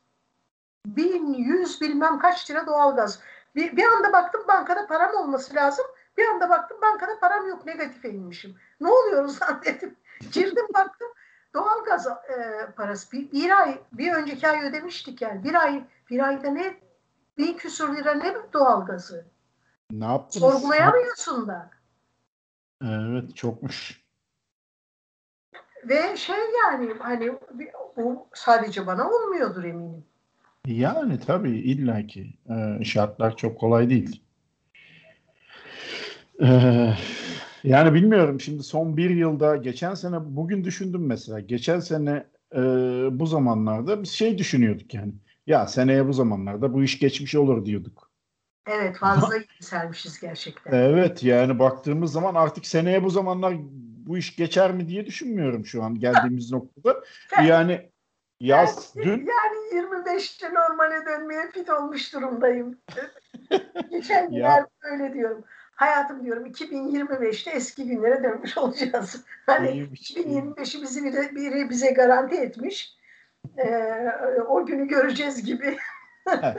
1100 0.86 1.80
bilmem 1.80 2.18
kaç 2.18 2.50
lira 2.50 2.66
doğalgaz. 2.66 3.20
Bir, 3.54 3.76
bir 3.76 3.84
anda 3.84 4.12
baktım 4.12 4.40
bankada 4.48 4.86
param 4.86 5.14
olması 5.14 5.54
lazım. 5.54 5.86
Bir 6.16 6.26
anda 6.26 6.48
baktım 6.50 6.78
bankada 6.82 7.20
param 7.20 7.48
yok 7.48 7.66
negatif 7.66 8.04
inmişim. 8.04 8.56
Ne 8.80 8.88
oluyoruz 8.88 9.42
lan 9.42 9.60
dedim. 9.64 9.96
Girdim 10.32 10.66
baktım 10.74 11.08
doğalgaz 11.54 12.06
e, 12.06 12.66
parası 12.76 13.12
bir, 13.12 13.32
bir 13.32 13.60
ay 13.60 13.80
bir 13.92 14.12
önceki 14.12 14.48
ay 14.48 14.64
ödemiştik 14.64 15.22
yani 15.22 15.44
bir 15.44 15.54
ay 15.54 15.84
bir 16.10 16.28
ayda 16.28 16.50
ne 16.50 16.80
bin 17.38 17.54
küsur 17.54 17.96
lira 17.96 18.14
ne 18.14 18.36
doğalgazı 18.52 19.26
ne 19.90 20.04
yaptınız? 20.04 20.52
sorgulayamıyorsun 20.52 21.48
da 21.48 21.70
evet 22.84 23.36
çokmuş 23.36 24.04
ve 25.84 26.16
şey 26.16 26.52
yani 26.64 26.94
hani 27.00 27.38
bu 27.96 28.28
sadece 28.34 28.86
bana 28.86 29.10
olmuyordur 29.10 29.64
eminim 29.64 30.06
yani 30.66 31.18
tabii 31.18 31.58
illaki 31.58 32.34
ee, 32.50 32.84
şartlar 32.84 33.36
çok 33.36 33.60
kolay 33.60 33.90
değil 33.90 34.22
ee, 36.42 36.94
yani 37.64 37.94
bilmiyorum 37.94 38.40
şimdi 38.40 38.62
son 38.62 38.96
bir 38.96 39.10
yılda 39.10 39.56
geçen 39.56 39.94
sene 39.94 40.16
bugün 40.20 40.64
düşündüm 40.64 41.06
mesela 41.06 41.40
geçen 41.40 41.80
sene 41.80 42.26
e, 42.54 42.60
bu 43.10 43.26
zamanlarda 43.26 44.02
biz 44.02 44.10
şey 44.10 44.38
düşünüyorduk 44.38 44.94
yani 44.94 45.12
ya 45.46 45.66
seneye 45.66 46.08
bu 46.08 46.12
zamanlarda 46.12 46.74
bu 46.74 46.82
iş 46.82 46.98
geçmiş 46.98 47.34
olur 47.34 47.66
diyorduk. 47.66 48.10
Evet 48.68 48.96
fazla 48.96 49.36
yükselmişiz 49.36 50.20
gerçekten. 50.20 50.72
Evet 50.72 51.22
yani 51.22 51.58
baktığımız 51.58 52.12
zaman 52.12 52.34
artık 52.34 52.66
seneye 52.66 53.04
bu 53.04 53.10
zamanlar 53.10 53.54
bu 54.06 54.18
iş 54.18 54.36
geçer 54.36 54.72
mi 54.72 54.88
diye 54.88 55.06
düşünmüyorum 55.06 55.66
şu 55.66 55.82
an 55.82 55.98
geldiğimiz 55.98 56.52
noktada. 56.52 57.00
Yani 57.46 57.90
yaz 58.40 58.92
yani, 58.94 59.06
dün 59.06 59.18
yani 59.18 59.59
25'te 59.72 60.54
normale 60.54 61.06
dönmeye 61.06 61.50
fit 61.50 61.70
olmuş 61.70 62.14
durumdayım. 62.14 62.78
Geçen 63.90 64.30
günler 64.30 64.64
öyle 64.82 65.14
diyorum 65.14 65.44
hayatım 65.80 66.24
diyorum 66.24 66.46
2025'te 66.46 67.50
eski 67.50 67.84
günlere 67.84 68.22
dönmüş 68.22 68.58
olacağız. 68.58 69.24
Hani 69.46 69.68
2025'i 69.68 70.82
bizi 70.82 71.04
biri, 71.04 71.36
biri 71.36 71.70
bize 71.70 71.90
garanti 71.90 72.36
etmiş. 72.36 72.94
Ee, 73.58 74.10
o 74.48 74.66
günü 74.66 74.88
göreceğiz 74.88 75.44
gibi. 75.44 75.76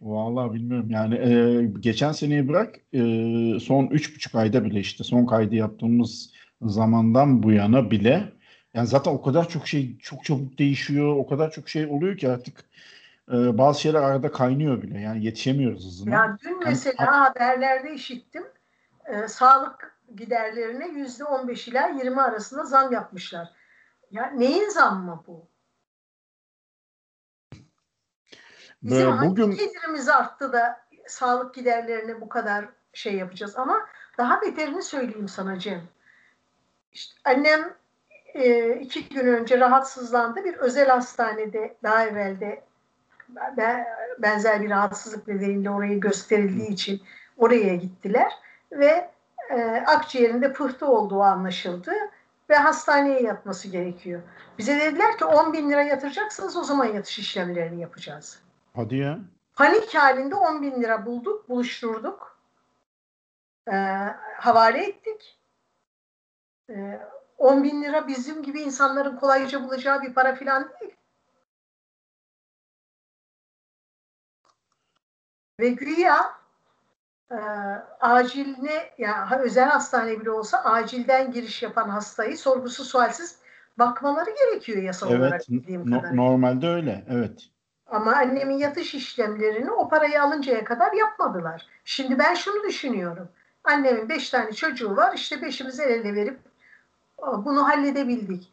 Vallahi 0.00 0.54
bilmiyorum 0.54 0.90
yani 0.90 1.14
e, 1.14 1.64
geçen 1.80 2.12
seneyi 2.12 2.48
bırak 2.48 2.74
e, 2.92 3.00
son 3.60 3.86
üç 3.86 4.14
buçuk 4.14 4.34
ayda 4.34 4.64
bile 4.64 4.80
işte 4.80 5.04
son 5.04 5.26
kaydı 5.26 5.54
yaptığımız 5.54 6.32
zamandan 6.62 7.42
bu 7.42 7.52
yana 7.52 7.90
bile 7.90 8.32
yani 8.74 8.86
zaten 8.86 9.10
o 9.10 9.22
kadar 9.22 9.48
çok 9.48 9.68
şey 9.68 9.98
çok 9.98 10.24
çabuk 10.24 10.58
değişiyor 10.58 11.16
o 11.16 11.26
kadar 11.26 11.50
çok 11.50 11.68
şey 11.68 11.86
oluyor 11.86 12.16
ki 12.16 12.30
artık 12.30 12.64
e, 13.32 13.58
bazı 13.58 13.80
şeyler 13.80 14.02
arada 14.02 14.32
kaynıyor 14.32 14.82
bile. 14.82 15.00
Yani 15.00 15.24
yetişemiyoruz 15.24 15.86
hızına. 15.86 16.14
Ya 16.14 16.38
dün 16.44 16.64
mesela 16.64 17.04
yani, 17.04 17.10
haberlerde 17.10 17.94
işittim. 17.94 18.44
E, 19.06 19.28
sağlık 19.28 19.98
giderlerine 20.16 20.88
yüzde 20.88 21.24
on 21.24 21.48
beş 21.48 21.68
ila 21.68 21.88
yirmi 21.88 22.20
arasında 22.22 22.64
zam 22.64 22.92
yapmışlar. 22.92 23.48
Ya 24.10 24.26
neyin 24.26 24.68
zammı 24.68 25.24
bu? 25.26 25.48
Bizim 28.82 29.20
bugün 29.20 29.50
gelirimiz 29.50 30.08
arttı 30.08 30.52
da 30.52 30.84
sağlık 31.06 31.54
giderlerine 31.54 32.20
bu 32.20 32.28
kadar 32.28 32.68
şey 32.92 33.14
yapacağız 33.14 33.56
ama 33.56 33.86
daha 34.18 34.42
beterini 34.42 34.82
söyleyeyim 34.82 35.28
sana 35.28 35.58
Cem. 35.58 35.82
İşte 36.92 37.14
annem 37.24 37.74
e, 38.34 38.74
iki 38.74 39.08
gün 39.08 39.26
önce 39.26 39.60
rahatsızlandı. 39.60 40.44
Bir 40.44 40.54
özel 40.54 40.88
hastanede 40.88 41.76
daha 41.82 42.06
evvelde 42.06 42.62
benzer 44.18 44.62
bir 44.62 44.70
rahatsızlık 44.70 45.28
nedeniyle 45.28 45.70
orayı 45.70 46.00
gösterildiği 46.00 46.68
için 46.68 47.02
oraya 47.36 47.76
gittiler 47.76 48.32
ve 48.72 49.10
e, 49.50 49.84
akciğerinde 49.86 50.52
pıhtı 50.52 50.86
olduğu 50.86 51.22
anlaşıldı 51.22 51.92
ve 52.50 52.54
hastaneye 52.54 53.22
yatması 53.22 53.68
gerekiyor. 53.68 54.22
Bize 54.58 54.80
dediler 54.80 55.18
ki 55.18 55.24
10 55.24 55.52
bin 55.52 55.70
lira 55.70 55.82
yatıracaksınız 55.82 56.56
o 56.56 56.62
zaman 56.62 56.84
yatış 56.84 57.18
işlemlerini 57.18 57.80
yapacağız. 57.80 58.40
Hadi 58.76 58.96
ya. 58.96 59.18
Panik 59.56 59.94
halinde 59.94 60.34
10 60.34 60.62
bin 60.62 60.82
lira 60.82 61.06
bulduk, 61.06 61.48
buluşturduk. 61.48 62.38
E, 63.72 63.74
havale 64.36 64.86
ettik. 64.86 65.38
E, 66.70 67.00
10 67.38 67.64
bin 67.64 67.82
lira 67.82 68.08
bizim 68.08 68.42
gibi 68.42 68.60
insanların 68.60 69.16
kolayca 69.16 69.64
bulacağı 69.64 70.02
bir 70.02 70.14
para 70.14 70.34
filan 70.34 70.70
değil. 70.80 70.94
Ve 75.60 75.68
güya 75.68 76.34
e, 77.30 77.38
aciline 78.00 78.90
yani 78.98 79.36
özel 79.36 79.68
hastane 79.68 80.20
bile 80.20 80.30
olsa 80.30 80.58
acilden 80.58 81.32
giriş 81.32 81.62
yapan 81.62 81.88
hastayı 81.88 82.38
sorgusu 82.38 82.84
sualsiz 82.84 83.38
bakmaları 83.78 84.30
gerekiyor 84.30 84.82
yasal 84.82 85.10
evet, 85.10 85.20
olarak 85.20 85.48
bildiğim 85.48 85.90
no, 85.90 85.96
kadarıyla. 85.96 86.24
Normalde 86.24 86.68
öyle 86.68 87.04
evet. 87.10 87.48
Ama 87.86 88.12
annemin 88.12 88.58
yatış 88.58 88.94
işlemlerini 88.94 89.70
o 89.70 89.88
parayı 89.88 90.22
alıncaya 90.22 90.64
kadar 90.64 90.92
yapmadılar. 90.92 91.66
Şimdi 91.84 92.18
ben 92.18 92.34
şunu 92.34 92.62
düşünüyorum. 92.68 93.28
Annemin 93.64 94.08
beş 94.08 94.30
tane 94.30 94.52
çocuğu 94.52 94.96
var. 94.96 95.14
İşte 95.14 95.42
beşimiz 95.42 95.80
el 95.80 95.90
ele 95.90 96.14
verip 96.14 96.38
bunu 97.18 97.68
halledebildik. 97.68 98.52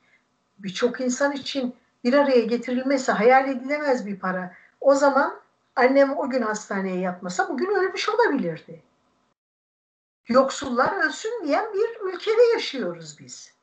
Birçok 0.57 1.01
insan 1.01 1.31
için 1.31 1.75
bir 2.03 2.13
araya 2.13 2.41
getirilmesi 2.41 3.11
hayal 3.11 3.49
edilemez 3.49 4.05
bir 4.05 4.19
para. 4.19 4.53
O 4.81 4.95
zaman 4.95 5.41
annem 5.75 6.17
o 6.17 6.29
gün 6.29 6.41
hastaneye 6.41 6.99
yatmasa 6.99 7.49
bugün 7.49 7.75
ölmüş 7.75 8.09
olabilirdi. 8.09 8.83
Yoksullar 10.27 11.05
ölsün 11.05 11.43
diyen 11.43 11.73
bir 11.73 12.13
ülkede 12.13 12.43
yaşıyoruz 12.53 13.19
biz. 13.19 13.53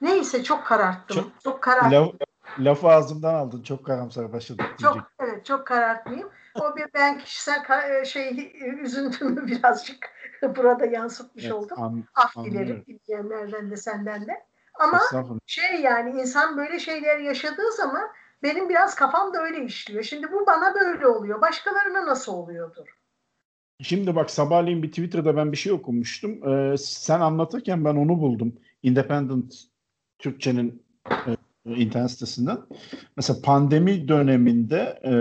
Neyse 0.00 0.44
çok 0.44 0.66
kararttım. 0.66 1.16
Çok, 1.16 1.40
çok 1.44 1.62
kararttım. 1.62 2.18
Laf, 2.58 2.66
lafı 2.66 2.88
ağzımdan 2.88 3.34
aldın. 3.34 3.62
Çok 3.62 3.86
karamsar 3.86 4.32
başladık. 4.32 4.66
Çok 4.80 5.12
evet 5.20 5.46
çok 5.46 5.66
karartmayayım. 5.66 6.30
O 6.60 6.76
bir 6.76 6.84
ben 6.94 7.18
kişisel 7.18 8.00
e, 8.00 8.04
şey 8.04 8.52
üzüntümü 8.82 9.46
birazcık 9.46 10.10
burada 10.56 10.86
yansıtmış 10.86 11.44
evet, 11.44 11.54
oldum. 11.54 11.82
An, 11.82 12.04
Af 12.14 12.44
dilerim 12.44 12.84
dinleyenlerden 12.86 13.70
de 13.70 13.76
senden 13.76 14.26
de. 14.26 14.44
Ama 14.74 15.00
şey 15.46 15.80
yani 15.80 16.20
insan 16.20 16.56
böyle 16.56 16.78
şeyler 16.78 17.18
yaşadığı 17.18 17.72
zaman 17.76 18.08
benim 18.42 18.68
biraz 18.68 18.94
kafam 18.94 19.34
da 19.34 19.42
öyle 19.42 19.64
işliyor. 19.64 20.02
Şimdi 20.02 20.32
bu 20.32 20.46
bana 20.46 20.74
böyle 20.74 21.06
oluyor. 21.06 21.40
Başkalarına 21.40 22.06
nasıl 22.06 22.32
oluyordur? 22.32 22.86
Şimdi 23.80 24.16
bak 24.16 24.30
sabahleyin 24.30 24.82
bir 24.82 24.88
Twitter'da 24.88 25.36
ben 25.36 25.52
bir 25.52 25.56
şey 25.56 25.72
okumuştum. 25.72 26.48
Ee, 26.48 26.76
sen 26.78 27.20
anlatırken 27.20 27.84
ben 27.84 27.96
onu 27.96 28.20
buldum. 28.20 28.56
Independent 28.82 29.54
Türkçe'nin 30.18 30.82
e, 31.10 31.36
internet 31.66 32.10
sitesinden. 32.10 32.58
Mesela 33.16 33.38
pandemi 33.42 34.08
döneminde 34.08 35.00
e, 35.04 35.12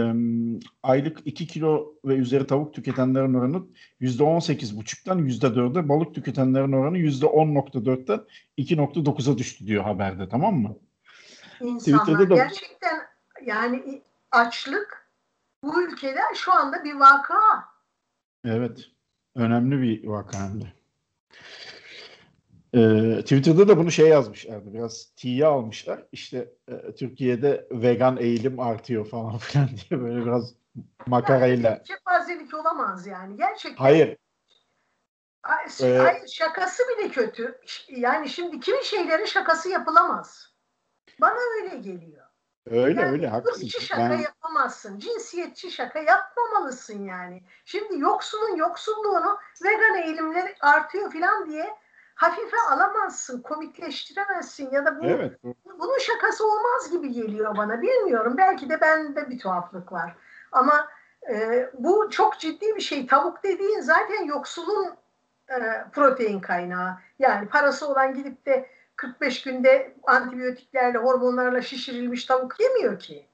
aylık 0.83 1.19
2 1.25 1.47
kilo 1.47 1.93
ve 2.05 2.15
üzeri 2.15 2.47
tavuk 2.47 2.73
tüketenlerin 2.73 3.33
oranı 3.33 3.63
%18,5'tan 4.01 5.19
%4'e, 5.19 5.89
balık 5.89 6.15
tüketenlerin 6.15 6.71
oranı 6.71 6.97
%10.4'ten 6.97 8.21
2.9'a 8.57 9.38
düştü 9.38 9.67
diyor 9.67 9.83
haberde 9.83 10.29
tamam 10.29 10.55
mı? 10.55 10.77
İnsanlar 11.62 12.29
da... 12.29 12.35
gerçekten 12.35 13.00
yani 13.45 14.01
açlık 14.31 15.09
bu 15.63 15.83
ülkede 15.83 16.19
şu 16.35 16.53
anda 16.53 16.83
bir 16.83 16.95
vaka. 16.95 17.35
Evet. 18.45 18.89
Önemli 19.35 19.81
bir 19.81 20.07
vaka 20.07 20.39
hem 20.39 20.62
de. 20.62 20.73
Ee, 22.74 23.22
Twitter'da 23.22 23.68
da 23.68 23.77
bunu 23.77 23.92
şey 23.92 24.08
yazmışlardı. 24.08 24.74
Biraz 24.74 25.06
tiye 25.15 25.46
almışlar. 25.46 26.03
İşte 26.12 26.50
e, 26.68 26.96
Türkiye'de 26.96 27.68
vegan 27.72 28.18
eğilim 28.18 28.60
artıyor 28.60 29.06
falan 29.06 29.38
filan 29.38 29.70
diye 29.70 30.01
böyle 30.01 30.25
biraz 30.25 30.53
makarayla. 31.08 31.70
Yani, 31.70 31.84
kepazelik 31.84 32.53
olamaz 32.53 33.08
yani. 33.08 33.38
Gerçekten. 33.38 33.84
Hayır. 33.84 34.18
Ay, 35.44 35.65
ee, 35.82 36.27
şakası 36.27 36.84
bile 36.84 37.10
kötü. 37.10 37.60
Yani 37.89 38.30
şimdi 38.30 38.60
kimi 38.60 38.86
şeylerin 38.86 39.25
şakası 39.25 39.70
yapılamaz. 39.70 40.53
Bana 41.22 41.39
öyle 41.62 41.75
geliyor. 41.75 42.25
Öyle 42.65 43.01
yani 43.01 43.12
öyle 43.12 43.27
haklısın. 43.27 43.68
şaka 43.68 44.10
ben... 44.10 44.18
yapamazsın. 44.18 45.00
Cinsiyetçi 45.00 45.72
şaka 45.72 46.00
yapmamalısın 46.00 47.06
yani. 47.06 47.44
Şimdi 47.65 48.00
yoksulun 48.00 48.56
yoksulluğunu 48.56 49.38
vegan 49.63 49.96
eğilimleri 49.96 50.56
artıyor 50.62 51.13
falan 51.13 51.50
diye 51.50 51.75
hafife 52.15 52.58
alamazsın, 52.72 53.41
komikleştiremezsin 53.41 54.72
ya 54.72 54.86
da 54.86 55.01
bu, 55.01 55.05
evet. 55.05 55.39
bunun 55.79 55.98
şakası 55.98 56.48
olmaz 56.48 56.91
gibi 56.91 57.12
geliyor 57.12 57.58
bana. 57.58 57.82
Bilmiyorum. 57.82 58.36
Belki 58.38 58.70
de 58.70 58.82
bende 58.82 59.29
bir 59.29 59.39
tuhaflık 59.39 59.91
var. 59.91 60.15
Ama 60.51 60.88
e, 61.29 61.70
bu 61.74 62.10
çok 62.10 62.39
ciddi 62.39 62.75
bir 62.75 62.82
şey. 62.82 63.08
Tavuk 63.08 63.43
dediğin 63.43 63.79
zaten 63.79 64.24
yoksulun 64.25 64.96
e, 65.50 65.86
protein 65.93 66.39
kaynağı. 66.39 66.98
Yani 67.20 67.48
parası 67.48 67.88
olan 67.88 68.13
gidip 68.13 68.46
de 68.46 68.70
45 68.96 69.43
günde 69.43 69.96
antibiyotiklerle, 70.03 70.98
hormonlarla 70.98 71.62
şişirilmiş 71.62 72.25
tavuk 72.25 72.60
yemiyor 72.60 73.00
ki. 73.00 73.27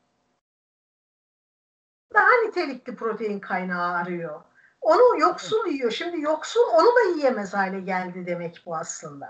Daha 2.13 2.29
nitelikli 2.45 2.95
protein 2.95 3.39
kaynağı 3.39 3.93
arıyor. 3.95 4.41
Onu 4.81 5.19
yoksul 5.19 5.67
yiyor. 5.67 5.91
Şimdi 5.91 6.21
yoksul 6.21 6.61
onu 6.73 6.87
da 6.87 7.17
yiyemez 7.17 7.53
hale 7.53 7.79
geldi 7.79 8.25
demek 8.25 8.63
bu 8.65 8.75
aslında. 8.75 9.29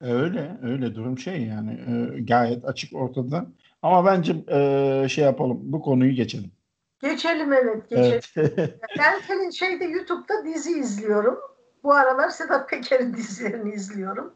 Öyle, 0.00 0.58
öyle 0.62 0.94
durum 0.94 1.18
şey 1.18 1.42
yani 1.42 1.72
e, 1.72 2.20
gayet 2.20 2.64
açık 2.64 2.94
ortada. 2.94 3.46
Ama 3.82 4.04
bence 4.04 4.36
e, 4.48 5.08
şey 5.08 5.24
yapalım, 5.24 5.58
bu 5.62 5.82
konuyu 5.82 6.14
geçelim. 6.14 6.50
Geçelim 7.00 7.52
evet, 7.52 7.90
geçelim. 7.90 8.20
Evet. 8.36 8.80
ben 8.98 9.20
senin 9.26 9.50
şeyde 9.50 9.84
YouTube'da 9.84 10.44
dizi 10.44 10.78
izliyorum. 10.78 11.38
Bu 11.84 11.92
aralar 11.92 12.28
Sedat 12.28 12.70
Peker'in 12.70 13.14
dizilerini 13.16 13.74
izliyorum. 13.74 14.34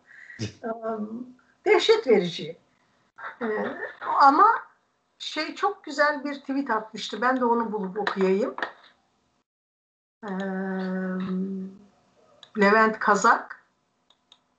Dehşet 1.66 2.06
verici. 2.06 2.56
Ee, 3.42 3.46
ama 4.20 4.46
şey 5.18 5.54
çok 5.54 5.84
güzel 5.84 6.24
bir 6.24 6.34
tweet 6.34 6.70
atmıştı. 6.70 7.20
Ben 7.20 7.40
de 7.40 7.44
onu 7.44 7.72
bulup 7.72 7.98
okuyayım. 7.98 8.54
Ee, 10.24 10.28
Levent 12.60 12.98
Kazak. 12.98 13.64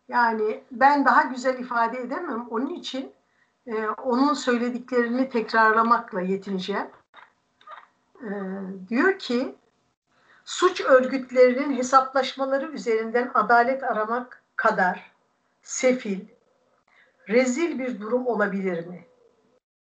Yani 0.08 0.64
ben 0.72 1.06
daha 1.06 1.22
güzel 1.22 1.60
ifade 1.60 1.98
edemem. 1.98 2.48
Onun 2.50 2.70
için 2.70 3.12
e, 3.68 3.88
onun 3.88 4.34
söylediklerini 4.34 5.30
tekrarlamakla 5.30 6.22
yetineceğim. 6.22 6.88
E, 8.24 8.30
diyor 8.90 9.20
ki 9.20 9.56
suç 10.46 10.82
örgütlerinin 10.82 11.78
hesaplaşmaları 11.78 12.72
üzerinden 12.72 13.32
adalet 13.34 13.84
aramak 13.84 14.44
kadar 14.56 15.12
sefil, 15.64 16.20
rezil 17.30 17.80
bir 17.80 18.02
durum 18.02 18.28
olabilir 18.28 18.88
mi? 18.88 19.06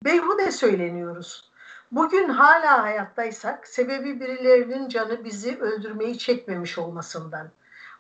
Beyhude 0.03 0.51
söyleniyoruz. 0.51 1.51
Bugün 1.91 2.29
hala 2.29 2.84
hayattaysak 2.84 3.67
sebebi 3.67 4.20
birilerinin 4.20 4.89
canı 4.89 5.24
bizi 5.25 5.58
öldürmeyi 5.58 6.17
çekmemiş 6.17 6.77
olmasından. 6.77 7.51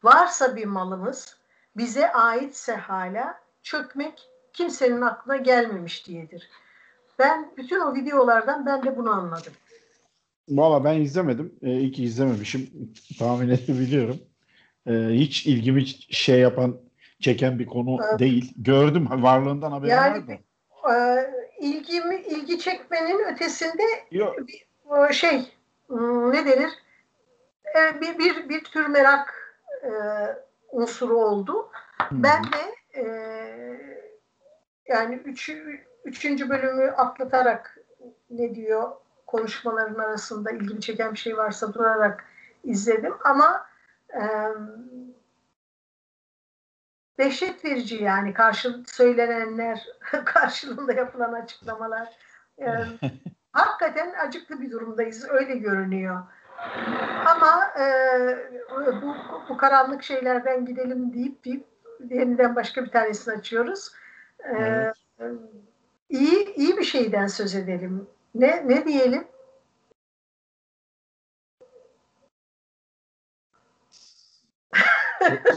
Varsa 0.03 0.55
bir 0.55 0.65
malımız 0.65 1.37
bize 1.77 2.11
aitse 2.11 2.75
hala 2.75 3.39
çökmek 3.63 4.29
kimsenin 4.53 5.01
aklına 5.01 5.37
gelmemiş 5.37 6.07
diyedir. 6.07 6.49
Ben 7.19 7.51
bütün 7.57 7.79
o 7.81 7.95
videolardan 7.95 8.65
ben 8.65 8.83
de 8.83 8.97
bunu 8.97 9.11
anladım. 9.11 9.53
Valla 10.49 10.83
ben 10.83 11.01
izlemedim. 11.01 11.55
Ee, 11.61 11.71
iyi 11.71 11.91
ki 11.91 12.03
izlememişim. 12.03 12.69
Tahmin 13.19 13.49
edebiliyorum. 13.49 14.19
Ee, 14.87 14.93
hiç 15.11 15.45
ilgimi 15.45 15.87
şey 16.09 16.39
yapan, 16.39 16.77
çeken 17.19 17.59
bir 17.59 17.65
konu 17.65 17.97
evet. 18.09 18.19
değil. 18.19 18.53
Gördüm 18.57 19.07
varlığından 19.11 19.71
haberim 19.71 19.91
yani, 19.91 20.13
var 20.13 20.27
da. 20.27 20.33
E, 20.93 21.46
ilgimi 21.59 22.15
ilgi 22.15 22.59
çekmenin 22.59 23.33
ötesinde 23.33 23.83
Yok. 24.11 24.35
bir 24.47 25.13
şey 25.13 25.53
hmm, 25.87 26.33
ne 26.33 26.45
denir? 26.45 26.71
E, 27.75 28.01
bir, 28.01 28.19
bir, 28.19 28.49
bir 28.49 28.63
tür 28.63 28.87
merak 28.87 29.57
e, 29.83 29.91
unsuru 30.71 31.17
oldu. 31.17 31.69
Hmm. 31.97 32.23
Ben 32.23 32.43
de 32.43 32.75
e, 32.99 33.03
yani 34.87 35.15
üç, 35.15 35.51
üçüncü 36.05 36.49
bölümü 36.49 36.91
atlatarak 36.91 37.77
ne 38.29 38.55
diyor 38.55 38.91
konuşmaların 39.27 39.99
arasında 39.99 40.51
ilgimi 40.51 40.81
çeken 40.81 41.13
bir 41.13 41.17
şey 41.17 41.37
varsa 41.37 41.73
durarak 41.73 42.25
izledim 42.63 43.13
ama 43.23 43.65
e, 44.13 44.21
dehşet 47.19 47.65
verici 47.65 48.03
yani 48.03 48.33
karşı 48.33 48.83
söylenenler 48.87 49.87
karşılığında 50.25 50.93
yapılan 50.93 51.33
açıklamalar 51.33 52.09
e, 52.59 52.65
hakikaten 53.51 54.13
acıklı 54.27 54.61
bir 54.61 54.71
durumdayız 54.71 55.29
öyle 55.29 55.55
görünüyor 55.55 56.23
ama 57.25 57.73
e, 57.79 57.85
bu, 59.01 59.15
bu 59.49 59.57
karanlık 59.57 60.03
şeylerden 60.03 60.65
gidelim 60.65 61.13
deyip 61.13 61.45
deyip 61.45 61.65
yeniden 62.09 62.55
başka 62.55 62.85
bir 62.85 62.91
tanesini 62.91 63.33
açıyoruz. 63.33 63.91
E, 64.39 64.55
evet. 64.57 64.95
iyi 66.09 66.53
iyi 66.55 66.77
bir 66.77 66.83
şeyden 66.83 67.27
söz 67.27 67.55
edelim. 67.55 68.07
Ne 68.35 68.63
ne 68.67 68.85
diyelim? 68.85 69.27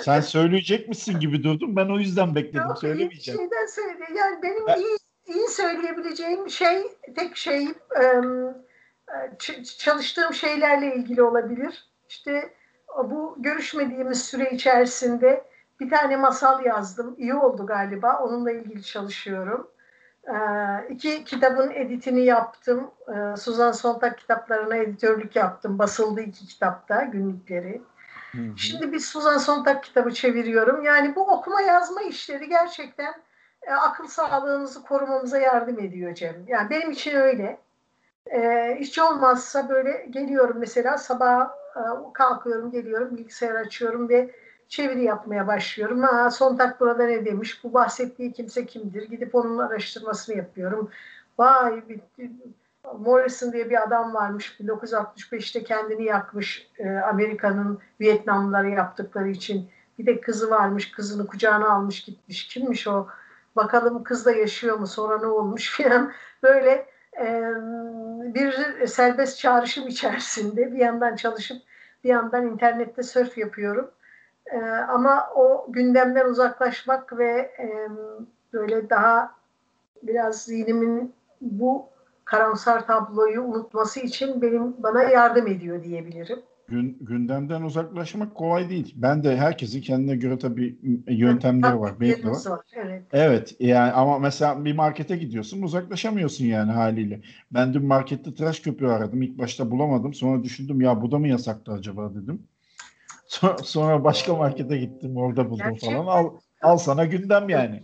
Sen 0.02 0.20
söyleyecek 0.20 0.88
misin 0.88 1.20
gibi 1.20 1.42
durdum. 1.42 1.76
Ben 1.76 1.88
o 1.88 1.98
yüzden 1.98 2.35
bekledim. 2.35 2.68
Yok, 2.68 2.78
Söylemeyeceğim. 2.78 3.40
Şeyden 3.40 3.66
söyle. 3.66 4.04
Yani 4.16 4.42
benim 4.42 4.66
ben... 4.66 4.78
iyi 4.78 4.98
iyi 5.26 5.48
söyleyebileceğim 5.48 6.50
şey 6.50 6.83
tek 7.16 7.37
şey 7.37 7.68
ıı, 8.00 8.64
çalıştığım 9.78 10.35
şeylerle 10.35 10.94
ilgili 10.94 11.22
olabilir. 11.22 11.90
İşte 12.09 12.54
bu 13.04 13.37
görüşmediğimiz 13.38 14.22
süre 14.22 14.50
içerisinde 14.50 15.44
bir 15.80 15.90
tane 15.90 16.16
masal 16.16 16.64
yazdım. 16.64 17.14
İyi 17.18 17.35
oldu 17.35 17.66
galiba. 17.66 18.18
Onunla 18.18 18.52
ilgili 18.52 18.83
çalışıyorum. 18.83 19.70
Ee, 20.28 20.33
iki 20.90 21.24
kitabın 21.24 21.70
editini 21.70 22.20
yaptım. 22.20 22.90
Ee, 23.09 23.37
Suzan 23.37 23.72
Sontag 23.72 24.16
kitaplarına 24.16 24.76
editörlük 24.76 25.37
yaptım. 25.37 25.78
Basıldı 25.78 26.20
iki 26.20 26.46
kitapta 26.46 27.02
günlükleri. 27.02 27.83
Hı 28.33 28.38
hı. 28.38 28.59
Şimdi 28.59 28.93
bir 28.93 28.99
Suzan 28.99 29.38
Sontag 29.38 29.83
kitabı 29.83 30.14
çeviriyorum. 30.14 30.85
Yani 30.85 31.14
bu 31.16 31.31
okuma 31.31 31.61
yazma 31.61 32.03
işleri 32.03 32.49
gerçekten 32.49 33.14
e, 33.62 33.73
akıl 33.73 34.07
sağlığımızı 34.07 34.83
korumamıza 34.83 35.38
yardım 35.38 35.79
ediyor 35.79 36.14
Cem. 36.14 36.45
Yani 36.47 36.71
benim 36.71 36.90
için 36.90 37.16
öyle. 37.16 37.59
E, 38.27 38.77
hiç 38.81 38.99
olmazsa 38.99 39.69
böyle 39.69 40.07
geliyorum 40.11 40.57
mesela 40.59 40.99
sabah 40.99 41.51
e, 41.77 41.83
kalkıyorum 42.14 42.71
geliyorum 42.71 43.16
bilgisayar 43.16 43.55
açıyorum 43.55 44.09
ve 44.09 44.31
çeviri 44.69 45.05
yapmaya 45.05 45.47
başlıyorum. 45.47 46.03
Ha, 46.03 46.31
Sontag 46.31 46.81
burada 46.81 47.07
ne 47.07 47.25
demiş? 47.25 47.64
Bu 47.64 47.75
bahsettiği 47.75 48.33
kimse 48.33 48.66
kimdir? 48.66 49.03
Gidip 49.03 49.35
onun 49.35 49.59
araştırmasını 49.59 50.37
yapıyorum. 50.37 50.90
Vay 51.38 51.83
Morrison 52.99 53.53
diye 53.53 53.71
bir 53.71 53.83
adam 53.83 54.14
varmış 54.14 54.57
1965'te 54.61 55.64
kendini 55.64 56.05
yakmış 56.05 56.71
e, 56.79 56.88
Amerika'nın 56.90 57.79
Vietnamlılara 58.01 58.69
yaptıkları 58.69 59.29
için. 59.29 59.71
Bir 59.99 60.07
de 60.07 60.21
kızı 60.21 60.51
varmış 60.51 60.90
kızını 60.90 61.27
kucağına 61.27 61.73
almış 61.73 62.05
gitmiş. 62.05 62.49
Kimmiş 62.49 62.88
o? 62.88 63.07
Bakalım 63.57 64.05
kız 64.05 64.27
da 64.27 64.33
yaşıyor 64.33 64.79
mu 64.79 64.87
sonra 64.87 65.19
ne 65.19 65.27
olmuş 65.27 65.71
filan. 65.77 66.12
Böyle 66.43 66.87
e, 67.21 67.53
bir 68.35 68.87
serbest 68.87 69.38
çağrışım 69.38 69.88
içerisinde 69.88 70.73
bir 70.73 70.79
yandan 70.79 71.16
çalışıp 71.16 71.62
bir 72.05 72.09
yandan 72.09 72.47
internette 72.47 73.03
surf 73.03 73.38
yapıyorum. 73.38 73.90
E, 74.47 74.61
ama 74.69 75.31
o 75.35 75.66
gündemden 75.69 76.25
uzaklaşmak 76.25 77.19
ve 77.19 77.31
e, 77.59 77.88
böyle 78.53 78.90
daha 78.90 79.35
biraz 80.03 80.45
zihnimin 80.45 81.14
bu 81.40 81.88
karamsar 82.31 82.87
tabloyu 82.87 83.43
unutması 83.43 84.01
için 84.01 84.43
benim 84.43 84.83
bana 84.83 85.03
yardım 85.03 85.47
ediyor 85.47 85.85
diyebilirim. 85.85 86.43
Gün, 86.69 86.99
gündemden 87.01 87.62
uzaklaşmak 87.62 88.35
kolay 88.35 88.71
değil. 88.71 88.95
Ben 88.97 89.25
de 89.25 89.37
herkesin 89.37 89.81
kendine 89.81 90.16
göre 90.16 90.38
tabii 90.38 90.79
yöntemleri 91.09 91.73
evet, 91.73 91.81
var. 91.81 92.01
Benim 92.01 92.31
var. 92.31 92.51
var. 92.51 92.61
Evet. 92.73 93.03
evet 93.12 93.57
yani 93.61 93.93
ama 93.93 94.19
mesela 94.19 94.64
bir 94.64 94.75
markete 94.75 95.16
gidiyorsun 95.16 95.62
uzaklaşamıyorsun 95.62 96.45
yani 96.45 96.73
haliyle. 96.73 97.21
Ben 97.51 97.75
dün 97.75 97.87
markette 97.87 98.35
tıraş 98.35 98.61
köpüğü 98.61 98.87
aradım. 98.87 99.23
İlk 99.23 99.38
başta 99.38 99.71
bulamadım. 99.71 100.14
Sonra 100.14 100.43
düşündüm 100.43 100.81
ya 100.81 101.03
bu 101.03 101.11
da 101.11 101.19
mı 101.19 101.29
yasaktı 101.29 101.73
acaba 101.73 102.14
dedim. 102.14 102.43
Sonra, 103.27 103.59
sonra 103.59 104.05
başka 104.05 104.35
markete 104.35 104.77
gittim 104.77 105.16
orada 105.16 105.51
buldum 105.51 105.66
Gerçekten. 105.66 105.97
falan. 105.97 106.07
Al, 106.07 106.31
al 106.62 106.77
sana 106.77 107.05
gündem 107.05 107.49
yani. 107.49 107.83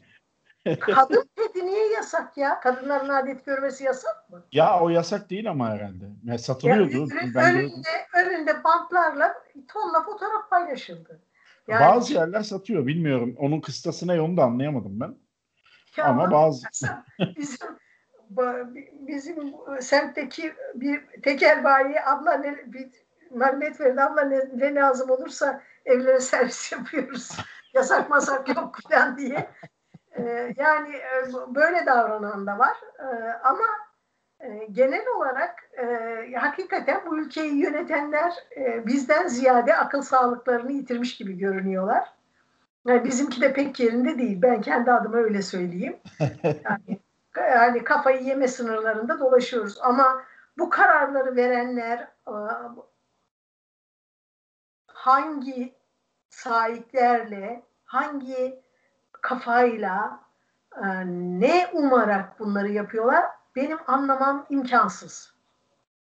Kadın 0.81 1.25
pedi 1.37 1.67
niye 1.67 1.86
yasak 1.97 2.37
ya? 2.37 2.61
Kadınların 2.61 3.09
adet 3.09 3.47
görmesi 3.47 3.85
yasak 3.85 4.31
mı? 4.31 4.45
Ya 4.53 4.81
o 4.81 4.89
yasak 4.89 5.31
değil 5.31 5.51
ama 5.51 5.71
herhalde. 5.71 6.05
Yani 6.25 6.39
satılıyordu. 6.39 7.15
Yani, 7.15 7.35
ben 7.35 7.55
önünde, 7.55 7.89
önünde 8.15 8.65
bantlarla 8.65 9.35
tonla 9.69 10.03
fotoğraf 10.03 10.51
paylaşıldı. 10.51 11.21
Yani, 11.69 11.81
bazı 11.81 12.15
yerler 12.15 12.43
satıyor. 12.43 12.87
Bilmiyorum. 12.87 13.35
Onun 13.39 13.61
kıstasına 13.61 14.23
onu 14.23 14.37
da 14.37 14.45
anlayamadım 14.45 15.01
ben. 15.01 15.15
Ya 15.97 16.05
ama 16.05 16.31
bazı... 16.31 16.67
bizim, 17.37 17.69
bizim 19.09 19.55
semtteki 19.81 20.55
bir 20.75 21.23
tekel 21.23 21.65
bayi 21.65 22.01
abla 22.01 22.33
ne, 22.33 22.57
bir 22.67 22.89
malumet 23.31 23.81
verdi. 23.81 24.03
Abla 24.03 24.23
ne, 24.23 24.41
ne 24.55 24.75
lazım 24.75 25.11
olursa 25.11 25.63
evlere 25.85 26.21
servis 26.21 26.73
yapıyoruz. 26.73 27.37
Yasak 27.75 28.11
masak 28.11 28.49
yok 28.49 28.79
falan 28.89 29.19
diye. 29.19 29.51
Ee, 30.19 30.55
yani 30.57 30.97
e, 30.97 31.33
böyle 31.55 31.87
davranan 31.87 32.47
da 32.47 32.59
var. 32.59 32.77
Ee, 32.99 33.33
ama 33.45 33.65
e, 34.41 34.67
genel 34.73 35.07
olarak 35.17 35.71
e, 35.79 35.87
hakikaten 36.37 37.07
bu 37.07 37.19
ülkeyi 37.19 37.57
yönetenler 37.57 38.35
bizden 38.87 39.27
ziyade 39.27 39.77
akıl 39.77 40.03
sağlıklarını 40.03 40.73
yitirmiş 40.73 41.17
gibi 41.17 41.39
görünüyorlar. 41.39 42.13
Yani 42.87 43.05
bizimki 43.05 43.41
de 43.41 43.53
pek 43.53 43.81
yerinde 43.81 44.19
değil. 44.19 44.43
Ben 44.43 44.61
kendi 44.61 44.93
adıma 44.93 45.17
öyle 45.17 45.43
söyleyeyim. 45.43 45.97
Yani, 46.65 47.01
yani 47.55 47.85
kafayı 47.85 48.23
yeme 48.23 48.49
sınırlarında 48.49 49.21
dolaşıyoruz. 49.21 49.79
Ama 49.81 50.23
bu 50.59 50.71
kararları 50.71 51.37
verenler, 51.37 52.09
hangi 54.87 55.75
sahiplerle, 56.29 57.63
hangi 57.85 58.63
kafayla, 59.27 60.21
e, 60.77 60.87
ne 61.41 61.67
umarak 61.73 62.41
bunları 62.41 62.73
yapıyorlar 62.73 63.25
benim 63.57 63.79
anlamam 63.87 64.47
imkansız. 64.51 65.35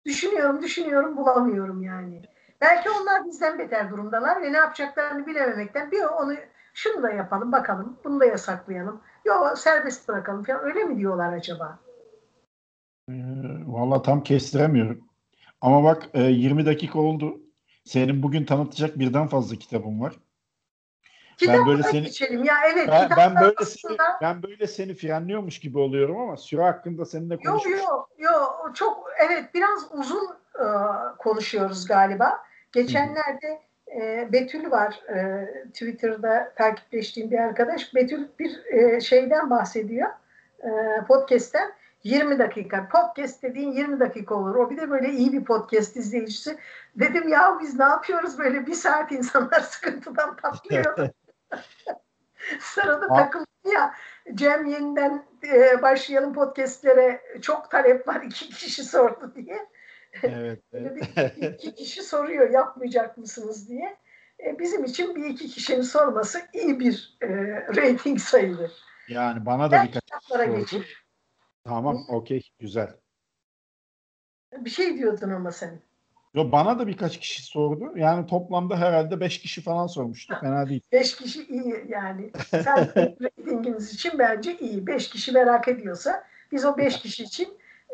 Düşünüyorum, 0.06 0.62
düşünüyorum, 0.62 1.18
bulamıyorum 1.18 1.82
yani. 1.82 2.22
Belki 2.62 2.90
onlar 2.90 3.26
bizden 3.26 3.60
beter 3.60 3.92
durumdalar 3.92 4.42
ve 4.42 4.54
ne 4.54 4.58
yapacaklarını 4.58 5.28
bilememekten 5.28 5.92
bir 5.92 6.04
onu 6.04 6.34
şunu 6.74 7.04
da 7.04 7.10
yapalım 7.10 7.52
bakalım, 7.52 7.98
bunu 8.04 8.20
da 8.20 8.26
yasaklayalım. 8.26 9.02
Yok 9.26 9.58
serbest 9.58 10.08
bırakalım 10.08 10.44
falan 10.44 10.64
öyle 10.64 10.84
mi 10.84 10.98
diyorlar 10.98 11.34
acaba? 11.34 11.80
Ee, 13.10 13.14
Valla 13.66 14.02
tam 14.02 14.24
kestiremiyorum. 14.24 15.00
Ama 15.62 15.84
bak 15.84 16.10
e, 16.14 16.24
20 16.24 16.66
dakika 16.66 17.00
oldu. 17.00 17.40
Senin 17.84 18.24
bugün 18.24 18.46
tanıtacak 18.46 19.00
birden 19.00 19.28
fazla 19.28 19.56
kitabın 19.56 20.00
var. 20.00 20.14
Ben 21.48 21.66
böyle 21.68 21.84
seni 21.84 22.02
geçelim. 22.02 22.44
Ya 22.44 22.56
evet. 22.74 22.88
Ben, 22.92 23.10
ben 23.18 23.36
böyle 23.36 23.56
aslında... 23.58 23.96
seni 23.98 24.22
ben 24.22 24.44
böyle 24.44 24.68
seni 24.68 24.94
frenliyormuş 24.94 25.60
gibi 25.60 25.80
oluyorum 25.80 26.18
ama 26.18 26.38
süre 26.38 26.62
hakkında 26.62 27.06
seninle 27.06 27.38
konuşmuş. 27.38 27.74
Yok 27.74 27.82
yok 27.82 28.10
yok 28.20 28.72
çok 28.76 29.10
evet 29.28 29.54
biraz 29.54 29.88
uzun 29.92 30.28
e, 30.56 30.66
konuşuyoruz 31.18 31.88
galiba. 31.88 32.38
Geçenlerde 32.72 33.62
e, 33.96 34.30
Betül 34.32 34.72
var 34.72 35.02
e, 35.10 35.48
Twitter'da 35.68 36.54
takipleştiğim 36.56 37.32
bir 37.32 37.38
arkadaş. 37.38 37.96
Betül 37.96 38.28
bir 38.40 38.66
e, 38.66 39.02
şeyden 39.02 39.50
bahsediyor. 39.50 40.10
E, 40.64 40.70
podcast'ten 41.08 41.72
20 42.04 42.40
dakika. 42.40 42.90
Podcast 42.90 43.44
dediğin 43.44 43.72
20 43.72 44.00
dakika 44.00 44.36
olur. 44.36 44.56
O 44.56 44.70
bir 44.70 44.78
de 44.78 44.90
böyle 44.90 45.10
iyi 45.10 45.34
bir 45.34 45.44
podcast 45.44 45.98
izleyicisi. 45.98 46.58
Dedim 46.96 47.28
ya 47.28 47.58
biz 47.62 47.80
ne 47.80 47.84
yapıyoruz 47.84 48.40
böyle 48.40 48.66
bir 48.66 48.74
saat 48.74 49.12
insanlar 49.12 49.60
sıkıntıdan 49.70 50.36
patlıyor. 50.36 51.10
Sırada 52.60 53.08
takıldı 53.08 53.46
ya 53.74 53.94
Cem 54.34 54.66
yeniden 54.66 55.26
e, 55.44 55.82
başlayalım 55.82 56.34
podcastlere 56.34 57.22
çok 57.42 57.72
talep 57.72 58.08
var 58.08 58.22
iki 58.22 58.50
kişi 58.50 58.84
sordu 58.84 59.34
diye. 59.36 59.68
Evet. 60.24 60.64
evet. 60.74 61.64
iki 61.64 61.76
kişi 61.76 62.04
soruyor 62.04 62.50
yapmayacak 62.50 63.18
mısınız 63.18 63.70
diye. 63.70 63.98
E, 64.46 64.60
bizim 64.60 64.86
için 64.86 65.16
bir 65.16 65.26
iki 65.26 65.48
kişinin 65.48 65.82
sorması 65.82 66.42
iyi 66.54 66.80
bir 66.80 67.18
e, 67.22 67.28
rating 67.76 68.20
sayılır. 68.20 68.72
Yani 69.08 69.46
bana 69.46 69.68
da 69.68 69.72
ben 69.72 69.88
birkaç 69.88 70.24
sordu. 70.24 70.86
Tamam, 71.64 72.06
okey, 72.10 72.50
güzel. 72.60 72.96
Bir 74.54 74.70
şey 74.70 74.98
diyordun 74.98 75.30
ama 75.30 75.52
sen. 75.52 75.82
Yo, 76.34 76.52
bana 76.52 76.80
da 76.80 76.88
birkaç 76.88 77.20
kişi 77.20 77.44
sordu. 77.44 77.98
Yani 77.98 78.28
toplamda 78.28 78.78
herhalde 78.78 79.20
beş 79.20 79.40
kişi 79.40 79.62
falan 79.62 79.88
sormuştu. 79.88 80.36
Fena 80.42 80.70
değil. 80.70 80.82
Beş 80.92 81.16
kişi 81.16 81.44
iyi 81.46 81.86
yani. 81.88 82.32
Sen 82.52 82.90
ratingimiz 83.22 83.94
için 83.94 84.12
bence 84.20 84.58
iyi. 84.58 84.88
Beş 84.88 85.10
kişi 85.10 85.32
merak 85.32 85.68
ediyorsa 85.68 86.24
biz 86.52 86.66
o 86.66 86.78
beş 86.78 87.00
kişi 87.00 87.24
için 87.24 87.48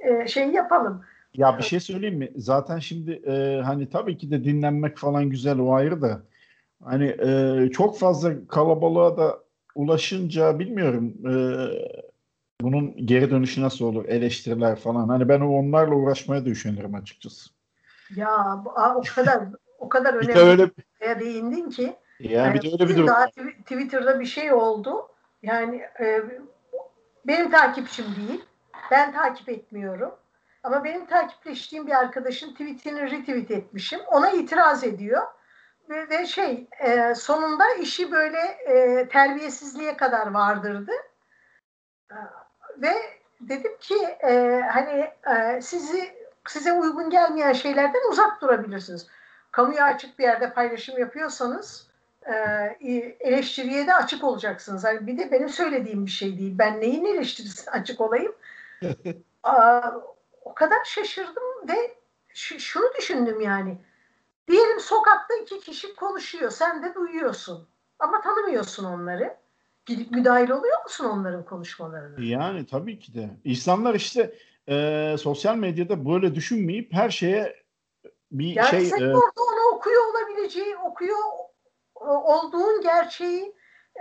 e, 0.04 0.28
şey 0.28 0.48
yapalım. 0.50 1.02
Ya 1.34 1.58
bir 1.58 1.64
şey 1.64 1.80
söyleyeyim 1.80 2.18
mi? 2.18 2.32
Zaten 2.36 2.80
şimdi 2.80 3.12
e, 3.12 3.62
hani 3.62 3.90
tabii 3.90 4.18
ki 4.18 4.32
de 4.32 4.44
dinlenmek 4.44 4.98
falan 4.98 5.30
güzel 5.30 5.60
o 5.60 5.74
ayrı 5.74 6.02
da 6.02 6.22
hani 6.84 7.06
e, 7.06 7.70
çok 7.72 8.00
fazla 8.00 8.48
kalabalığa 8.48 9.18
da 9.18 9.40
ulaşınca 9.76 10.60
bilmiyorum 10.60 11.14
e, 11.28 11.34
bunun 12.62 13.08
geri 13.08 13.32
dönüşü 13.32 13.62
nasıl 13.62 13.86
olur? 13.86 14.06
Eleştiriler 14.06 14.76
falan. 14.76 15.10
Hani 15.10 15.30
ben 15.30 15.42
onlarla 15.42 15.96
uğraşmaya 15.96 16.46
da 16.46 16.50
üşenirim 16.50 16.96
açıkçası. 16.96 17.55
Ya 18.16 18.64
o 18.96 19.02
kadar 19.16 19.44
o 19.80 19.90
kadar 19.90 20.14
önemli 20.14 20.40
öyle, 20.40 20.70
bir 21.02 21.20
değindin 21.20 21.70
ki. 21.70 21.96
Yani, 22.20 22.34
yani 22.34 22.54
bir 22.54 22.62
de 22.62 22.68
öyle 22.68 22.90
bir 22.90 22.96
durum. 22.96 23.08
Daha 23.08 23.28
Twitter'da 23.62 24.20
bir 24.20 24.26
şey 24.26 24.54
oldu. 24.54 25.10
Yani 25.42 25.86
e, 26.00 26.24
benim 27.28 27.52
takipçim 27.52 28.06
değil. 28.16 28.46
Ben 28.92 29.14
takip 29.14 29.50
etmiyorum. 29.50 30.16
Ama 30.64 30.84
benim 30.84 31.06
takipleştiğim 31.06 31.88
bir 31.88 31.92
arkadaşın 31.92 32.52
tweetini 32.52 33.12
retweet 33.12 33.52
etmişim. 33.52 34.00
Ona 34.08 34.32
itiraz 34.32 34.84
ediyor. 34.84 35.22
Ve, 35.90 36.10
ve 36.10 36.26
şey 36.26 36.68
e, 36.80 37.16
sonunda 37.16 37.74
işi 37.74 38.12
böyle 38.12 38.40
e, 38.40 39.08
terbiyesizliğe 39.08 39.98
kadar 39.98 40.32
vardırdı. 40.32 40.92
Ve 42.78 42.94
dedim 43.42 43.78
ki 43.80 43.96
e, 44.24 44.62
hani 44.72 45.12
e, 45.36 45.62
sizi 45.62 46.25
size 46.48 46.74
uygun 46.74 47.10
gelmeyen 47.10 47.54
şeylerden 47.54 48.12
uzak 48.12 48.42
durabilirsiniz. 48.42 49.08
Kamuya 49.52 49.86
açık 49.86 50.20
bir 50.20 50.24
yerde 50.24 50.54
paylaşım 50.54 51.00
yapıyorsanız 51.00 51.88
e, 52.26 52.34
eleştiriye 53.20 53.88
de 53.88 53.94
açık 53.94 54.24
olacaksınız. 54.24 54.84
Hani 54.84 55.08
bir 55.08 55.18
de 55.18 55.32
benim 55.32 55.50
söylediğim 55.50 56.06
bir 56.06 56.12
şey 56.12 56.38
değil. 56.38 56.56
Ben 56.58 56.82
neyin 56.82 57.06
eleştirisine 57.06 57.72
açık 57.74 58.02
olayım? 58.02 58.36
Aa, 59.44 59.92
o 60.42 60.54
kadar 60.54 60.84
şaşırdım 60.86 61.44
ve 61.68 61.96
şunu 62.58 62.94
düşündüm 62.98 63.42
yani. 63.42 63.78
Diyelim 64.48 64.80
sokakta 64.80 65.36
iki 65.36 65.60
kişi 65.60 65.96
konuşuyor. 65.96 66.52
Sen 66.52 66.84
de 66.84 66.96
duyuyorsun. 66.96 67.68
Ama 68.00 68.22
tanımıyorsun 68.22 68.86
onları. 68.86 69.36
Gidip 69.86 70.12
müdahil 70.12 70.50
oluyor 70.50 70.84
musun 70.84 71.06
onların 71.06 71.46
konuşmalarına? 71.46 72.26
Yani 72.26 72.66
tabii 72.66 73.00
ki 73.00 73.14
de. 73.14 73.30
İnsanlar 73.44 73.96
işte 73.96 74.34
e, 74.70 75.16
sosyal 75.20 75.56
medyada 75.56 76.06
böyle 76.06 76.36
düşünmeyip 76.36 76.94
her 76.94 77.10
şeye 77.10 77.56
bir 78.32 78.56
yani 78.56 78.70
şey... 78.70 78.86
Sen 78.86 79.02
e, 79.02 79.16
orada 79.16 79.42
onu 79.42 79.76
okuyor 79.76 80.02
olabileceği, 80.06 80.78
okuyor 80.78 81.18
olduğun 82.06 82.82
gerçeği 82.82 83.56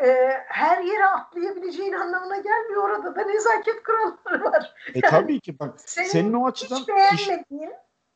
e, 0.05 0.31
her 0.47 0.83
yere 0.83 1.07
atlayabileceğin 1.07 1.93
anlamına 1.93 2.37
gelmiyor. 2.37 2.85
Orada 2.85 3.17
da 3.17 3.23
nezaket 3.23 3.83
kuralları 3.83 4.45
var. 4.45 4.75
E 4.95 5.01
yani, 5.03 5.11
tabii 5.11 5.41
ki 5.41 5.59
bak 5.59 5.81
senin, 5.81 6.09
senin 6.09 6.33
o 6.33 6.47
açıdan... 6.47 6.77
Hiç 6.77 6.89
beğenmediğin, 6.89 7.73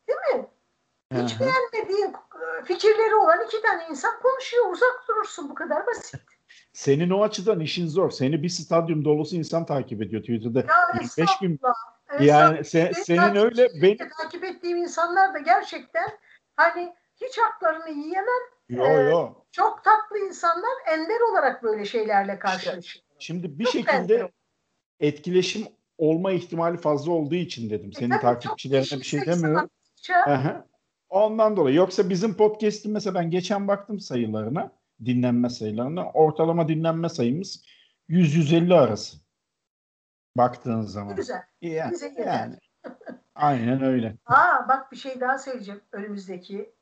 değil 0.07 0.19
mi? 0.35 0.47
Hiç 1.13 1.33
Hı-hı. 1.33 1.39
beğenmediğin 1.39 2.13
e, 2.13 2.65
fikirleri 2.65 3.15
olan 3.15 3.45
iki 3.45 3.61
tane 3.61 3.83
insan 3.89 4.19
konuşuyor. 4.21 4.71
Uzak 4.71 5.05
durursun 5.07 5.49
bu 5.49 5.55
kadar 5.55 5.87
basit. 5.87 6.21
Senin 6.73 7.09
o 7.09 7.23
açıdan 7.23 7.59
işin 7.59 7.87
zor. 7.87 8.11
Seni 8.11 8.43
bir 8.43 8.49
stadyum 8.49 9.05
dolusu 9.05 9.35
insan 9.35 9.65
takip 9.65 10.01
ediyor 10.01 10.21
Twitter'da. 10.21 10.59
Ya 10.59 11.01
25 11.01 11.29
bin 11.41 11.59
yani 12.19 12.65
sen, 12.65 12.91
senin 12.91 13.35
öyle 13.35 13.69
ben 13.81 13.97
takip 13.97 14.43
ettiğim 14.43 14.77
insanlar 14.77 15.33
da 15.33 15.39
gerçekten 15.39 16.09
hani 16.55 16.93
hiç 17.21 17.37
haklarını 17.37 17.89
yiyemem. 17.89 18.43
Yo 18.69 18.85
ee, 18.85 19.09
yo. 19.09 19.33
Çok 19.51 19.83
tatlı 19.83 20.19
insanlar 20.19 20.71
ender 20.93 21.31
olarak 21.31 21.63
böyle 21.63 21.85
şeylerle 21.85 22.39
karşılaşıyor. 22.39 23.05
Şimdi 23.19 23.59
bir 23.59 23.63
çok 23.63 23.73
şekilde 23.73 24.15
ender. 24.15 24.29
etkileşim 24.99 25.67
olma 25.97 26.31
ihtimali 26.31 26.77
fazla 26.77 27.11
olduğu 27.11 27.35
için 27.35 27.69
dedim. 27.69 27.93
Senin 27.93 28.15
e, 28.15 28.19
takipçilerine 28.19 28.99
bir 28.99 29.05
şey 29.05 29.25
demiyorum. 29.25 29.69
Ondan 31.09 31.57
dolayı. 31.57 31.75
Yoksa 31.75 32.09
bizim 32.09 32.33
podcast'in 32.33 32.91
mesela 32.93 33.15
ben 33.15 33.31
geçen 33.31 33.67
baktım 33.67 33.99
sayılarına, 33.99 34.71
dinlenme 35.05 35.49
sayılarına. 35.49 36.11
Ortalama 36.11 36.67
dinlenme 36.67 37.09
sayımız 37.09 37.65
100-150 38.09 38.73
arası. 38.73 39.17
Baktığın 40.39 40.81
zaman. 40.81 41.15
Güzel. 41.15 41.43
Yani, 41.61 41.91
Bize 41.91 42.13
yani. 42.17 42.55
Aynen 43.35 43.83
öyle. 43.83 44.15
Aa 44.25 44.67
bak 44.67 44.91
bir 44.91 44.97
şey 44.97 45.19
daha 45.19 45.37
söyleyeceğim. 45.37 45.81
Önümüzdeki 45.91 46.73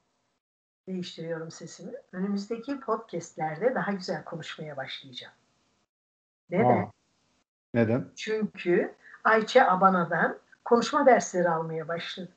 değiştiriyorum 0.87 1.51
sesimi. 1.51 1.91
Önümüzdeki 2.11 2.79
podcastlerde 2.79 3.75
daha 3.75 3.91
güzel 3.91 4.23
konuşmaya 4.23 4.77
başlayacağım. 4.77 5.33
Neden? 6.49 6.83
Aa, 6.83 6.91
neden? 7.73 8.05
Çünkü 8.15 8.95
Ayça 9.23 9.65
Abana'dan 9.65 10.37
konuşma 10.65 11.05
dersleri 11.05 11.49
almaya 11.49 11.87
başladım. 11.87 12.33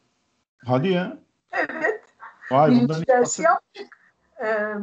Hadi 0.67 0.89
ya. 0.89 1.19
Evet. 1.53 2.05
Vay, 2.51 2.71
Birinci 2.71 3.07
dersi 3.07 3.43
yaptık. 3.43 3.99
Ee, 4.43 4.75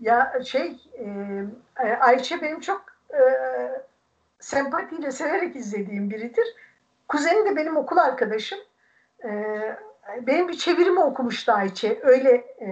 ya 0.00 0.40
şey 0.44 0.76
e, 1.84 1.92
Ayça 2.00 2.42
benim 2.42 2.60
çok 2.60 2.84
e, 3.10 3.20
sempatiyle 4.40 5.10
severek 5.10 5.56
izlediğim 5.56 6.10
biridir. 6.10 6.54
Kuzeni 7.08 7.50
de 7.50 7.56
benim 7.56 7.76
okul 7.76 7.96
arkadaşım. 7.96 8.58
Ee, 9.24 9.76
benim 10.20 10.48
bir 10.48 10.56
çevirimi 10.56 11.00
okumuştu 11.00 11.52
Ayçe. 11.52 12.00
Öyle 12.02 12.30
e, 12.60 12.70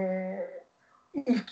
ilk 1.13 1.51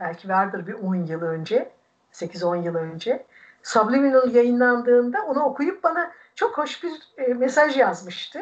belki 0.00 0.28
vardır 0.28 0.66
bir 0.66 0.74
10 0.74 0.94
yıl 0.94 1.22
önce. 1.22 1.70
8-10 2.12 2.62
yıl 2.62 2.74
önce. 2.74 3.24
Subliminal 3.62 4.34
yayınlandığında 4.34 5.22
onu 5.22 5.44
okuyup 5.44 5.82
bana 5.84 6.12
çok 6.34 6.58
hoş 6.58 6.84
bir 6.84 6.92
e, 7.18 7.34
mesaj 7.34 7.76
yazmıştı. 7.76 8.40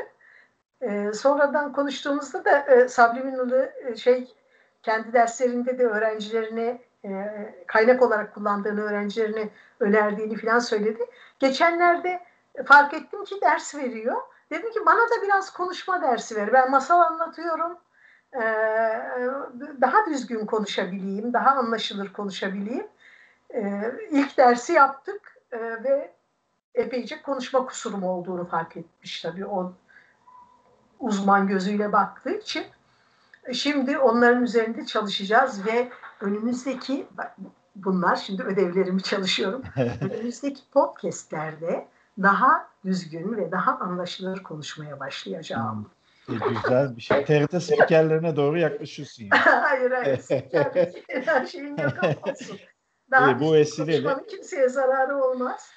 E, 0.80 1.12
sonradan 1.12 1.72
konuştuğumuzda 1.72 2.44
da 2.44 2.58
e, 2.58 2.88
Subliminal'ı 2.88 3.72
e, 3.84 3.96
şey 3.96 4.34
kendi 4.82 5.12
derslerinde 5.12 5.78
de 5.78 5.86
öğrencilerine 5.86 6.80
e, 7.04 7.64
kaynak 7.66 8.02
olarak 8.02 8.34
kullandığını 8.34 8.80
öğrencilerine 8.80 9.48
önerdiğini 9.80 10.36
falan 10.36 10.58
söyledi. 10.58 11.06
Geçenlerde 11.38 12.24
fark 12.66 12.94
ettim 12.94 13.24
ki 13.24 13.34
ders 13.42 13.74
veriyor. 13.74 14.16
Dedim 14.50 14.70
ki 14.72 14.80
bana 14.86 15.00
da 15.00 15.22
biraz 15.22 15.52
konuşma 15.52 16.02
dersi 16.02 16.36
ver. 16.36 16.52
Ben 16.52 16.70
masal 16.70 17.00
anlatıyorum. 17.00 17.78
daha 19.80 20.06
düzgün 20.06 20.46
konuşabileyim, 20.46 21.32
daha 21.32 21.50
anlaşılır 21.50 22.12
konuşabileyim. 22.12 22.86
İlk 24.10 24.38
dersi 24.38 24.72
yaptık 24.72 25.36
ve 25.52 26.14
epeyce 26.74 27.22
konuşma 27.22 27.66
kusurum 27.66 28.02
olduğunu 28.02 28.46
fark 28.48 28.76
etmiş 28.76 29.22
tabii 29.22 29.46
o 29.46 29.72
uzman 31.00 31.48
gözüyle 31.48 31.92
baktığı 31.92 32.30
için. 32.30 32.64
Şimdi 33.52 33.98
onların 33.98 34.42
üzerinde 34.42 34.86
çalışacağız 34.86 35.66
ve 35.66 35.88
önümüzdeki 36.24 37.06
bunlar 37.76 38.16
şimdi 38.16 38.42
ödevlerimi 38.42 39.02
çalışıyorum. 39.02 39.62
önümüzdeki 40.00 40.60
podcastlerde 40.72 41.88
daha 42.22 42.68
düzgün 42.84 43.36
ve 43.36 43.52
daha 43.52 43.78
anlaşılır 43.78 44.42
konuşmaya 44.42 45.00
başlayacağım. 45.00 45.90
Hmm. 46.26 46.36
E, 46.36 46.38
güzel 46.48 46.96
bir 46.96 47.02
şey. 47.02 47.24
TRT 47.24 47.62
spikerlerine 47.62 48.36
doğru 48.36 48.58
yaklaşıyorsun 48.58 49.24
yani. 49.24 49.40
hayır 49.40 49.90
hayır. 49.90 50.18
Spiker 50.18 51.46
şeyin 51.46 51.76
yok 51.76 51.92
olsun. 52.26 52.56
Daha 53.10 53.30
e, 53.30 53.40
bu 53.40 53.52
vesileyle 53.52 54.26
kimseye 54.28 54.68
zararı 54.68 55.24
olmaz. 55.24 55.70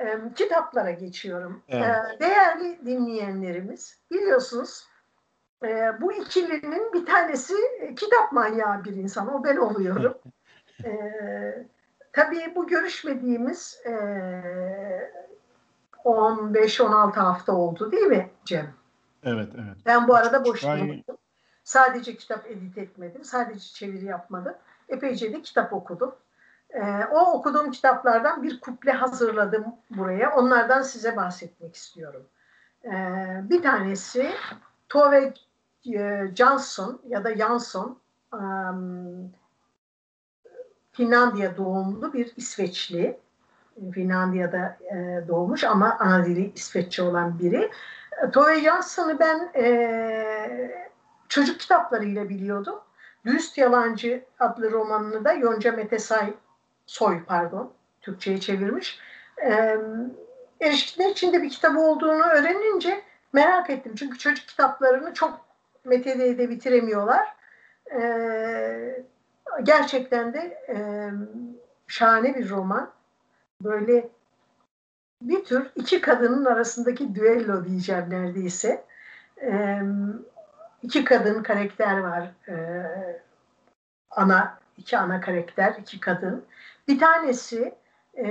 E, 0.00 0.34
kitaplara 0.34 0.90
geçiyorum. 0.90 1.62
Evet. 1.68 1.86
E, 1.86 2.20
değerli 2.20 2.86
dinleyenlerimiz 2.86 3.98
biliyorsunuz 4.10 4.89
e, 5.64 6.00
bu 6.00 6.12
ikilinin 6.12 6.92
bir 6.92 7.06
tanesi 7.06 7.54
e, 7.80 7.94
kitap 7.94 8.32
manyağı 8.32 8.84
bir 8.84 8.92
insan. 8.96 9.34
O 9.34 9.44
ben 9.44 9.56
oluyorum. 9.56 10.14
e, 10.84 10.92
tabii 12.12 12.52
bu 12.56 12.66
görüşmediğimiz 12.66 13.82
e, 13.86 13.92
15-16 16.04 17.12
hafta 17.12 17.52
oldu 17.52 17.92
değil 17.92 18.06
mi 18.06 18.30
Cem? 18.44 18.74
Evet, 19.22 19.48
evet. 19.54 19.76
Ben 19.86 20.08
bu 20.08 20.14
arada 20.14 20.44
boş 20.44 20.62
durmadım. 20.62 21.18
Sadece 21.64 22.16
kitap 22.16 22.46
edit 22.46 22.78
etmedim. 22.78 23.24
Sadece 23.24 23.72
çeviri 23.74 24.04
yapmadım. 24.04 24.54
Epeyce 24.88 25.32
de 25.32 25.42
kitap 25.42 25.72
okudum. 25.72 26.14
Ee, 26.70 27.04
o 27.12 27.32
okuduğum 27.32 27.70
kitaplardan 27.70 28.42
bir 28.42 28.60
kuple 28.60 28.92
hazırladım 28.92 29.64
buraya. 29.90 30.36
Onlardan 30.36 30.82
size 30.82 31.16
bahsetmek 31.16 31.74
istiyorum. 31.74 32.26
Ee, 32.84 32.90
bir 33.42 33.62
tanesi 33.62 34.30
Tove 34.88 35.18
e, 35.18 35.34
Johnson 36.34 37.00
ya 37.08 37.24
da 37.24 37.36
Jansson 37.36 37.98
Finlandiya 40.92 41.56
doğumlu 41.56 42.12
bir 42.12 42.32
İsveçli. 42.36 43.18
Finlandiya'da 43.92 44.78
e, 44.92 45.28
doğmuş 45.28 45.64
ama 45.64 45.96
ana 46.00 46.24
dili 46.24 46.52
İsveççe 46.54 47.02
olan 47.02 47.38
biri. 47.38 47.70
Tove 48.32 48.60
Jansson'ı 48.60 49.18
ben 49.18 49.50
e, 49.54 50.88
çocuk 51.28 51.60
kitaplarıyla 51.60 52.28
biliyordum. 52.28 52.80
Düst 53.24 53.58
Yalancı 53.58 54.24
adlı 54.38 54.70
romanını 54.70 55.24
da 55.24 55.32
Yonca 55.32 55.72
Metesay 55.72 56.34
Soy 56.86 57.24
pardon 57.24 57.72
Türkçe'ye 58.00 58.40
çevirmiş. 58.40 58.98
E, 59.44 59.78
erişkinler 60.60 61.10
içinde 61.10 61.42
bir 61.42 61.50
kitabı 61.50 61.80
olduğunu 61.80 62.22
öğrenince 62.22 63.02
merak 63.32 63.70
ettim. 63.70 63.94
Çünkü 63.96 64.18
çocuk 64.18 64.48
kitaplarını 64.48 65.14
çok 65.14 65.49
metede 65.84 66.50
bitiremiyorlar. 66.50 67.36
E, 67.92 69.04
gerçekten 69.62 70.34
de 70.34 70.38
e, 70.68 70.76
şahane 71.86 72.34
bir 72.34 72.50
roman. 72.50 72.90
Böyle 73.64 74.08
bir 75.22 75.44
tür 75.44 75.70
iki 75.76 76.00
kadının 76.00 76.44
arasındaki 76.44 77.14
düello 77.14 77.64
diyeceğim 77.64 78.04
neredeyse. 78.10 78.84
E, 79.42 79.80
iki 80.82 81.04
kadın 81.04 81.42
karakter 81.42 81.98
var. 81.98 82.30
E, 82.48 82.54
ana 84.10 84.58
iki 84.78 84.98
ana 84.98 85.20
karakter, 85.20 85.74
iki 85.80 86.00
kadın. 86.00 86.44
Bir 86.88 86.98
tanesi 86.98 87.74
e, 88.14 88.26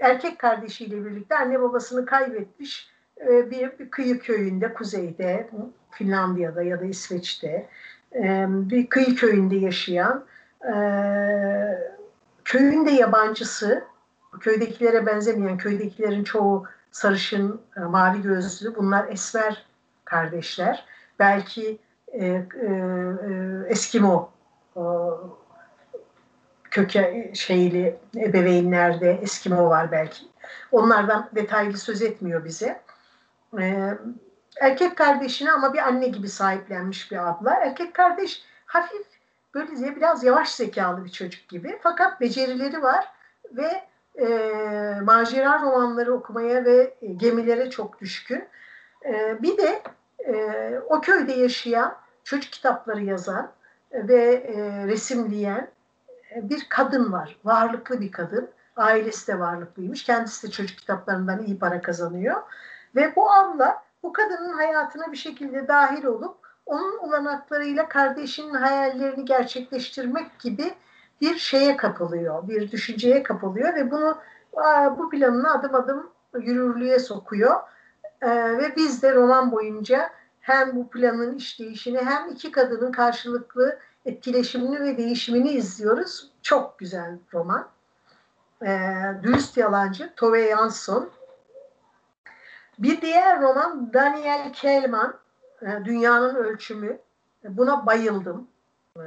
erkek 0.00 0.38
kardeşiyle 0.38 1.04
birlikte 1.04 1.36
anne 1.36 1.60
babasını 1.60 2.06
kaybetmiş 2.06 2.90
e, 3.20 3.50
bir, 3.50 3.78
bir 3.78 3.90
kıyı 3.90 4.18
köyünde, 4.18 4.74
kuzeyde, 4.74 5.50
Finlandiya'da 5.92 6.62
ya 6.62 6.80
da 6.80 6.84
İsveç'te 6.84 7.68
e, 8.14 8.46
bir 8.48 8.86
kıyı 8.86 9.16
köyünde 9.16 9.56
yaşayan 9.56 10.24
e, 10.64 10.74
köyün 12.44 12.86
de 12.86 12.90
yabancısı, 12.90 13.84
köydekilere 14.40 15.06
benzemeyen, 15.06 15.58
köydekilerin 15.58 16.24
çoğu 16.24 16.64
sarışın, 16.90 17.60
e, 17.76 17.80
mavi 17.80 18.22
gözlü, 18.22 18.76
bunlar 18.76 19.08
esmer 19.08 19.66
kardeşler. 20.04 20.84
Belki 21.18 21.78
Eskimo 23.68 24.30
köke 26.70 27.30
şeyli 27.34 27.96
ebeveynlerde 28.16 29.18
Eskimo 29.22 29.70
var 29.70 29.92
belki. 29.92 30.24
Onlardan 30.72 31.30
detaylı 31.34 31.78
söz 31.78 32.02
etmiyor 32.02 32.44
bize. 32.44 32.80
Erkek 34.60 34.96
kardeşine 34.96 35.52
ama 35.52 35.74
bir 35.74 35.78
anne 35.78 36.08
gibi 36.08 36.28
sahiplenmiş 36.28 37.12
bir 37.12 37.28
abla. 37.28 37.54
Erkek 37.54 37.94
kardeş 37.94 38.42
hafif 38.66 39.06
böyle 39.54 39.96
biraz 39.96 40.24
yavaş 40.24 40.54
zekalı 40.54 41.04
bir 41.04 41.10
çocuk 41.10 41.48
gibi. 41.48 41.78
Fakat 41.82 42.20
becerileri 42.20 42.82
var 42.82 43.08
ve 43.50 43.82
e, 44.20 44.26
macera 45.02 45.62
romanları 45.62 46.14
okumaya 46.14 46.64
ve 46.64 46.94
e, 47.02 47.06
gemilere 47.06 47.70
çok 47.70 48.00
düşkün. 48.00 48.44
E, 49.04 49.42
bir 49.42 49.58
de 49.58 49.82
e, 50.26 50.74
o 50.88 51.00
köyde 51.00 51.32
yaşayan, 51.32 51.96
çocuk 52.24 52.52
kitapları 52.52 53.04
yazan 53.04 53.50
ve 53.92 54.22
e, 54.34 54.86
resimleyen 54.86 55.68
e, 56.36 56.48
bir 56.48 56.66
kadın 56.68 57.12
var. 57.12 57.36
Varlıklı 57.44 58.00
bir 58.00 58.12
kadın. 58.12 58.50
Ailesi 58.76 59.28
de 59.28 59.38
varlıklıymış. 59.38 60.04
Kendisi 60.04 60.46
de 60.46 60.50
çocuk 60.50 60.78
kitaplarından 60.78 61.42
iyi 61.42 61.58
para 61.58 61.82
kazanıyor. 61.82 62.42
Ve 62.96 63.16
bu 63.16 63.32
abla 63.32 63.82
bu 64.02 64.12
kadının 64.12 64.52
hayatına 64.52 65.12
bir 65.12 65.16
şekilde 65.16 65.68
dahil 65.68 66.04
olup 66.04 66.36
onun 66.66 66.98
olanaklarıyla 66.98 67.88
kardeşinin 67.88 68.54
hayallerini 68.54 69.24
gerçekleştirmek 69.24 70.38
gibi 70.38 70.74
bir 71.20 71.38
şeye 71.38 71.76
kapılıyor, 71.76 72.48
bir 72.48 72.70
düşünceye 72.72 73.22
kapılıyor 73.22 73.74
ve 73.74 73.90
bunu 73.90 74.18
bu 74.98 75.10
planını 75.10 75.52
adım 75.52 75.74
adım 75.74 76.10
yürürlüğe 76.40 76.98
sokuyor. 76.98 77.60
Ee, 78.22 78.58
ve 78.58 78.76
biz 78.76 79.02
de 79.02 79.14
roman 79.14 79.52
boyunca 79.52 80.10
hem 80.40 80.76
bu 80.76 80.90
planın 80.90 81.36
işleyişini 81.36 81.98
hem 81.98 82.28
iki 82.28 82.50
kadının 82.50 82.92
karşılıklı 82.92 83.78
etkileşimini 84.04 84.80
ve 84.80 84.98
değişimini 84.98 85.50
izliyoruz. 85.50 86.30
Çok 86.42 86.78
güzel 86.78 87.18
roman. 87.32 87.68
Ee, 88.62 88.90
Dürüst 89.22 89.56
Yalancı, 89.56 90.12
Tove 90.16 90.48
Jansson. 90.48 91.10
Bir 92.78 93.00
diğer 93.00 93.40
roman 93.42 93.92
Daniel 93.92 94.52
Kelman, 94.52 95.14
e, 95.62 95.84
Dünyanın 95.84 96.34
Ölçümü. 96.34 96.98
Buna 97.44 97.86
bayıldım. 97.86 98.48
Ee, 98.96 99.02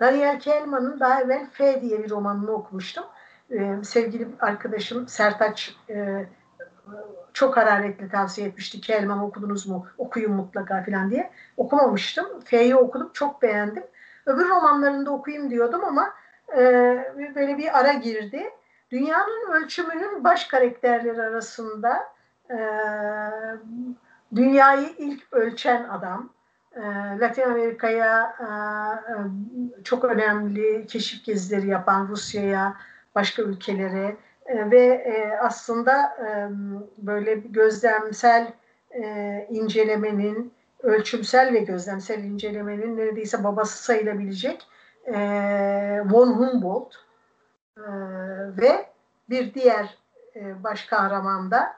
Daniel 0.00 0.40
Kelman'ın 0.40 1.00
daha 1.00 1.20
evvel 1.20 1.46
F 1.52 1.80
diye 1.80 2.04
bir 2.04 2.10
romanını 2.10 2.50
okumuştum. 2.50 3.04
Sevgili 3.82 4.28
arkadaşım 4.40 5.08
Sertaç 5.08 5.76
e, 5.90 6.26
çok 7.32 7.56
hararetli 7.56 8.08
tavsiye 8.08 8.48
etmişti. 8.48 8.80
Kelman 8.80 9.18
okudunuz 9.18 9.66
mu? 9.66 9.86
Okuyun 9.98 10.32
mutlaka 10.32 10.84
falan 10.84 11.10
diye. 11.10 11.30
Okumamıştım. 11.56 12.40
F'yi 12.40 12.76
okudum. 12.76 13.10
Çok 13.12 13.42
beğendim. 13.42 13.84
Öbür 14.26 14.48
romanlarını 14.48 15.06
da 15.06 15.10
okuyayım 15.10 15.50
diyordum 15.50 15.84
ama 15.84 16.14
e, 16.56 16.60
böyle 17.34 17.58
bir 17.58 17.78
ara 17.78 17.92
girdi. 17.92 18.50
Dünyanın 18.90 19.52
ölçümünün 19.52 20.24
baş 20.24 20.44
karakterleri 20.44 21.22
arasında 21.22 22.13
e, 22.50 22.58
dünyayı 24.34 24.88
ilk 24.98 25.32
ölçen 25.32 25.88
adam, 25.88 26.30
e, 26.76 26.80
Latin 27.20 27.42
Amerika'ya 27.42 28.36
e, 28.40 28.44
e, 29.12 29.16
çok 29.84 30.04
önemli 30.04 30.86
keşif 30.86 31.24
gezileri 31.24 31.68
yapan 31.68 32.08
Rusya'ya, 32.08 32.76
başka 33.14 33.42
ülkelere 33.42 34.16
e, 34.46 34.70
ve 34.70 35.06
aslında 35.42 36.16
böyle 36.98 37.34
gözlemsel 37.34 38.52
incelemenin, 39.48 40.52
ölçümsel 40.82 41.52
ve 41.52 41.58
gözlemsel 41.58 42.24
incelemenin 42.24 42.96
neredeyse 42.96 43.44
babası 43.44 43.82
sayılabilecek 43.82 44.68
von 46.04 46.32
Humboldt 46.32 46.94
ve 48.58 48.86
bir 49.30 49.54
diğer 49.54 49.98
e, 50.36 50.64
baş 50.64 50.84
kahraman 50.84 51.50
da 51.50 51.76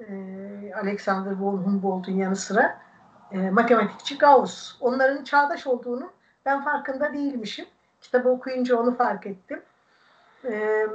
e, 0.00 0.74
Alexander 0.74 1.32
von 1.32 1.56
Humboldt'un 1.56 2.12
yanı 2.12 2.36
sıra 2.36 2.78
e, 3.32 3.50
matematikçi 3.50 4.18
Gauss. 4.18 4.76
Onların 4.80 5.24
çağdaş 5.24 5.66
olduğunu 5.66 6.10
ben 6.46 6.64
farkında 6.64 7.12
değilmişim. 7.12 7.66
Kitabı 8.00 8.28
okuyunca 8.28 8.76
onu 8.76 8.96
fark 8.96 9.26
ettim. 9.26 9.62
E, 10.44 10.86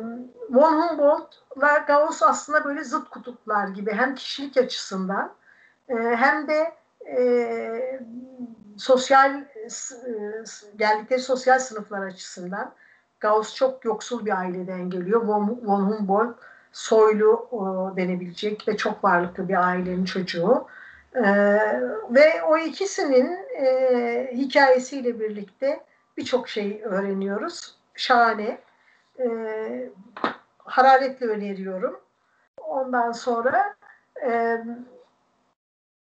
von 0.50 0.82
Humboldt'la 0.82 1.78
Gauss 1.78 2.24
aslında 2.24 2.66
böyle 2.66 2.84
zıt 2.84 3.10
kutuplar 3.10 3.68
gibi 3.68 3.94
hem 3.94 4.16
kişilik 4.16 4.58
açısından 4.58 5.34
e, 5.90 5.96
hem 5.96 6.48
de 6.48 6.74
e, 7.08 8.02
sosyal 8.78 9.42
e, 9.42 9.68
geldikleri 10.76 11.20
sosyal 11.20 11.60
sınıflar 11.60 12.06
açısından 12.06 12.74
Gauss 13.20 13.56
çok 13.56 13.86
yoksul 13.86 14.26
bir 14.26 14.38
aileden 14.38 14.90
geliyor. 14.90 15.22
Von, 15.22 15.60
von 15.64 15.82
Humboldt 15.82 16.36
soylu 16.74 17.48
o, 17.52 17.94
denebilecek 17.98 18.68
ve 18.68 18.78
çok 18.78 19.04
varlıklı 19.04 19.50
bir 19.50 19.68
ailenin 19.68 20.06
çocuğu. 20.06 20.68
E, 21.16 21.24
ve 22.10 22.44
o 22.44 22.58
ikisinin 22.58 23.38
e, 23.62 24.30
hikayesiyle 24.34 25.20
birlikte 25.20 25.84
birçok 26.18 26.50
şey 26.50 26.82
öğreniyoruz. 26.84 27.76
Şahane. 27.96 28.58
E, 29.20 29.28
hararetle 30.58 31.26
öneriyorum. 31.26 32.00
Ondan 32.58 33.12
sonra 33.12 33.76
e, 34.26 34.58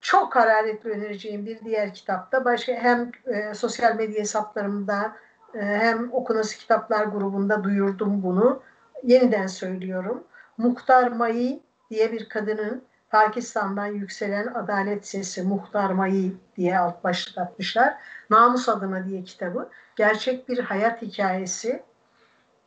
çok 0.01 0.37
hararetle 0.37 0.91
önereceğim 0.91 1.47
bir 1.47 1.61
diğer 1.61 1.95
kitapta 1.95 2.45
başka 2.45 2.73
hem 2.73 3.13
e, 3.27 3.55
sosyal 3.55 3.97
medya 3.97 4.21
hesaplarımda 4.21 5.17
e, 5.55 5.59
hem 5.61 6.13
okunası 6.13 6.59
kitaplar 6.59 7.05
grubunda 7.05 7.65
duyurdum 7.65 8.23
bunu. 8.23 8.63
Yeniden 9.03 9.47
söylüyorum. 9.47 10.25
Muhtar 10.59 11.09
Mayi 11.09 11.63
diye 11.91 12.13
bir 12.13 12.29
kadının 12.29 12.83
Pakistan'dan 13.11 13.87
yükselen 13.87 14.47
adalet 14.47 15.07
sesi 15.07 15.43
Muhtar 15.43 15.91
Mayi 15.91 16.37
diye 16.57 16.79
alt 16.79 17.05
başlık 17.05 17.39
atmışlar. 17.39 17.95
Namus 18.31 18.69
adına 18.69 19.07
diye 19.07 19.25
kitabı. 19.25 19.71
Gerçek 19.97 20.49
bir 20.49 20.59
hayat 20.59 21.03
hikayesi. 21.03 21.83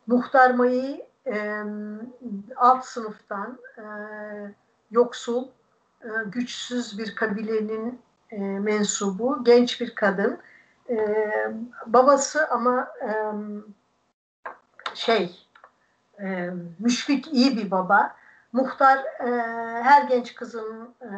Muhtar 0.06 0.50
Mayi 0.50 1.06
e, 1.26 1.62
alt 2.56 2.84
sınıftan 2.84 3.58
e, 3.78 3.84
yoksul, 4.90 5.48
e, 6.02 6.08
güçsüz 6.26 6.98
bir 6.98 7.14
kabilenin 7.14 8.00
e, 8.30 8.38
mensubu, 8.38 9.44
genç 9.44 9.80
bir 9.80 9.94
kadın. 9.94 10.38
E, 10.90 10.96
babası 11.86 12.48
ama 12.48 12.88
e, 13.02 13.10
şey, 14.94 15.45
e, 16.20 16.50
müşfik 16.78 17.32
iyi 17.32 17.56
bir 17.56 17.70
baba. 17.70 18.16
Muhtar 18.52 18.98
e, 18.98 19.30
her 19.82 20.02
genç 20.02 20.34
kızın 20.34 20.94
e, 21.02 21.10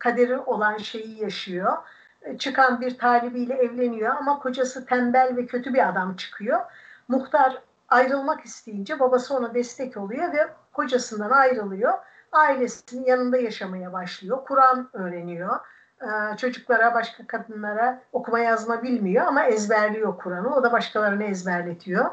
kaderi 0.00 0.38
olan 0.38 0.76
şeyi 0.76 1.22
yaşıyor. 1.22 1.76
E, 2.22 2.38
çıkan 2.38 2.80
bir 2.80 2.98
talibiyle 2.98 3.54
evleniyor 3.54 4.16
ama 4.16 4.38
kocası 4.38 4.86
tembel 4.86 5.36
ve 5.36 5.46
kötü 5.46 5.74
bir 5.74 5.88
adam 5.88 6.16
çıkıyor. 6.16 6.60
Muhtar 7.08 7.62
ayrılmak 7.88 8.44
isteyince 8.44 9.00
babası 9.00 9.36
ona 9.36 9.54
destek 9.54 9.96
oluyor 9.96 10.32
ve 10.32 10.48
kocasından 10.72 11.30
ayrılıyor. 11.30 11.92
Ailesinin 12.32 13.04
yanında 13.06 13.36
yaşamaya 13.36 13.92
başlıyor. 13.92 14.44
Kur'an 14.44 14.88
öğreniyor. 14.92 15.60
Ee, 16.02 16.36
çocuklara, 16.36 16.94
başka 16.94 17.26
kadınlara 17.26 18.02
okuma 18.12 18.38
yazma 18.38 18.82
bilmiyor 18.82 19.26
ama 19.26 19.44
ezberliyor 19.44 20.18
Kur'an'ı. 20.18 20.54
O 20.54 20.62
da 20.62 20.72
başkalarını 20.72 21.24
ezberletiyor. 21.24 22.10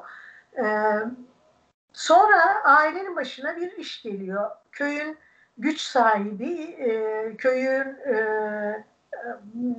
Ee, 0.57 0.63
sonra 1.97 2.63
ailenin 2.63 3.15
başına 3.15 3.57
bir 3.57 3.71
iş 3.77 4.03
geliyor. 4.03 4.51
Köyün 4.71 5.17
güç 5.57 5.81
sahibi, 5.81 6.61
e, 6.61 7.37
köyün 7.37 7.95
e, 8.05 8.15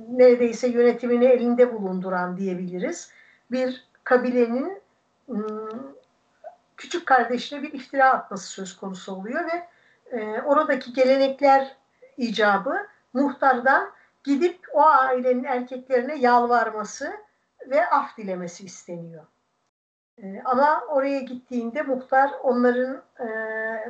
neredeyse 0.09 0.67
yönetimini 0.67 1.25
elinde 1.25 1.73
bulunduran 1.73 2.37
diyebiliriz. 2.37 3.11
Bir 3.51 3.87
kabilenin 4.03 4.81
küçük 6.77 7.05
kardeşine 7.05 7.63
bir 7.63 7.73
iftira 7.73 8.09
atması 8.09 8.47
söz 8.47 8.77
konusu 8.77 9.15
oluyor 9.15 9.45
ve 9.45 9.67
e, 10.17 10.41
oradaki 10.41 10.93
gelenekler 10.93 11.75
icabı 12.17 12.87
muhtardan 13.13 13.91
gidip 14.23 14.59
o 14.73 14.81
ailenin 14.81 15.43
erkeklerine 15.43 16.15
yalvarması 16.15 17.13
ve 17.67 17.89
af 17.89 18.17
dilemesi 18.17 18.65
isteniyor. 18.65 19.25
E, 20.23 20.41
ama 20.45 20.81
oraya 20.89 21.19
gittiğinde 21.19 21.81
muhtar 21.81 22.31
onların 22.43 23.01
e, 23.19 23.27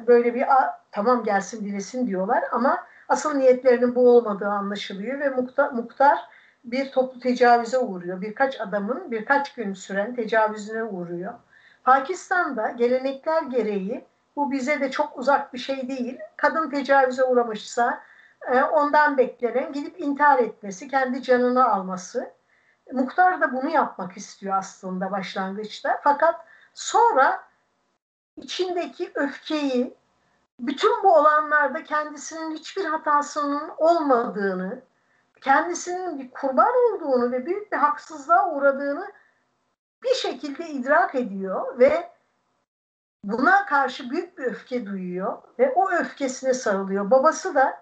böyle 0.07 0.35
bir 0.35 0.43
tamam 0.91 1.23
gelsin 1.23 1.65
dilesin 1.65 2.07
diyorlar 2.07 2.43
ama 2.51 2.83
asıl 3.09 3.33
niyetlerinin 3.33 3.95
bu 3.95 4.09
olmadığı 4.09 4.47
anlaşılıyor 4.47 5.19
ve 5.19 5.29
muhtar, 5.29 5.71
muhtar 5.71 6.19
bir 6.63 6.91
toplu 6.91 7.19
tecavüze 7.19 7.77
uğruyor. 7.77 8.21
Birkaç 8.21 8.61
adamın 8.61 9.11
birkaç 9.11 9.53
gün 9.53 9.73
süren 9.73 10.15
tecavüzüne 10.15 10.83
uğruyor. 10.83 11.33
Pakistan'da 11.83 12.69
gelenekler 12.69 13.43
gereği 13.43 14.05
bu 14.35 14.51
bize 14.51 14.81
de 14.81 14.91
çok 14.91 15.17
uzak 15.17 15.53
bir 15.53 15.59
şey 15.59 15.87
değil. 15.89 16.19
Kadın 16.37 16.69
tecavüze 16.69 17.23
uğramışsa 17.23 18.01
e, 18.51 18.63
ondan 18.63 19.17
beklenen 19.17 19.73
gidip 19.73 19.99
intihar 19.99 20.39
etmesi, 20.39 20.87
kendi 20.87 21.23
canını 21.23 21.71
alması. 21.71 22.31
Muhtar 22.91 23.41
da 23.41 23.53
bunu 23.53 23.69
yapmak 23.69 24.17
istiyor 24.17 24.57
aslında 24.57 25.11
başlangıçta. 25.11 25.99
Fakat 26.03 26.45
sonra 26.73 27.43
içindeki 28.37 29.11
öfkeyi, 29.15 29.93
bütün 30.59 31.03
bu 31.03 31.15
olanlarda 31.15 31.83
kendisinin 31.83 32.55
hiçbir 32.55 32.85
hatasının 32.85 33.71
olmadığını, 33.77 34.81
kendisinin 35.41 36.19
bir 36.19 36.31
kurban 36.31 36.73
olduğunu 36.75 37.31
ve 37.31 37.45
büyük 37.45 37.71
bir 37.71 37.77
haksızlığa 37.77 38.51
uğradığını 38.51 39.11
bir 40.03 40.13
şekilde 40.13 40.69
idrak 40.69 41.15
ediyor 41.15 41.79
ve 41.79 42.09
buna 43.23 43.65
karşı 43.65 44.09
büyük 44.09 44.37
bir 44.37 44.43
öfke 44.43 44.85
duyuyor 44.85 45.37
ve 45.59 45.73
o 45.75 45.91
öfkesine 45.91 46.53
sarılıyor. 46.53 47.11
Babası 47.11 47.55
da 47.55 47.81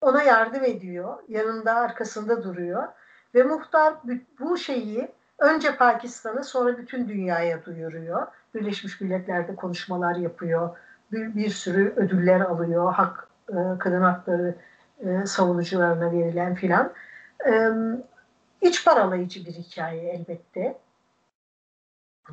ona 0.00 0.22
yardım 0.22 0.64
ediyor, 0.64 1.22
yanında 1.28 1.74
arkasında 1.74 2.42
duruyor 2.42 2.88
ve 3.34 3.42
muhtar 3.42 3.94
bu 4.40 4.58
şeyi 4.58 5.08
önce 5.38 5.76
Pakistan'a 5.76 6.42
sonra 6.42 6.78
bütün 6.78 7.08
dünyaya 7.08 7.64
duyuruyor. 7.64 8.26
Birleşmiş 8.54 9.00
Milletler'de 9.00 9.56
konuşmalar 9.56 10.16
yapıyor, 10.16 10.76
bir, 11.12 11.36
bir 11.36 11.50
sürü 11.50 11.92
ödüller 11.96 12.40
alıyor, 12.40 12.92
hak 12.92 13.28
e, 13.48 13.56
kadın 13.78 14.02
hakları 14.02 14.54
e, 15.00 15.26
savunucularına 15.26 16.12
verilen 16.12 16.54
filan. 16.54 16.92
E, 17.46 17.70
iç 18.60 18.84
paralayıcı 18.84 19.46
bir 19.46 19.52
hikaye 19.52 20.10
elbette. 20.10 20.78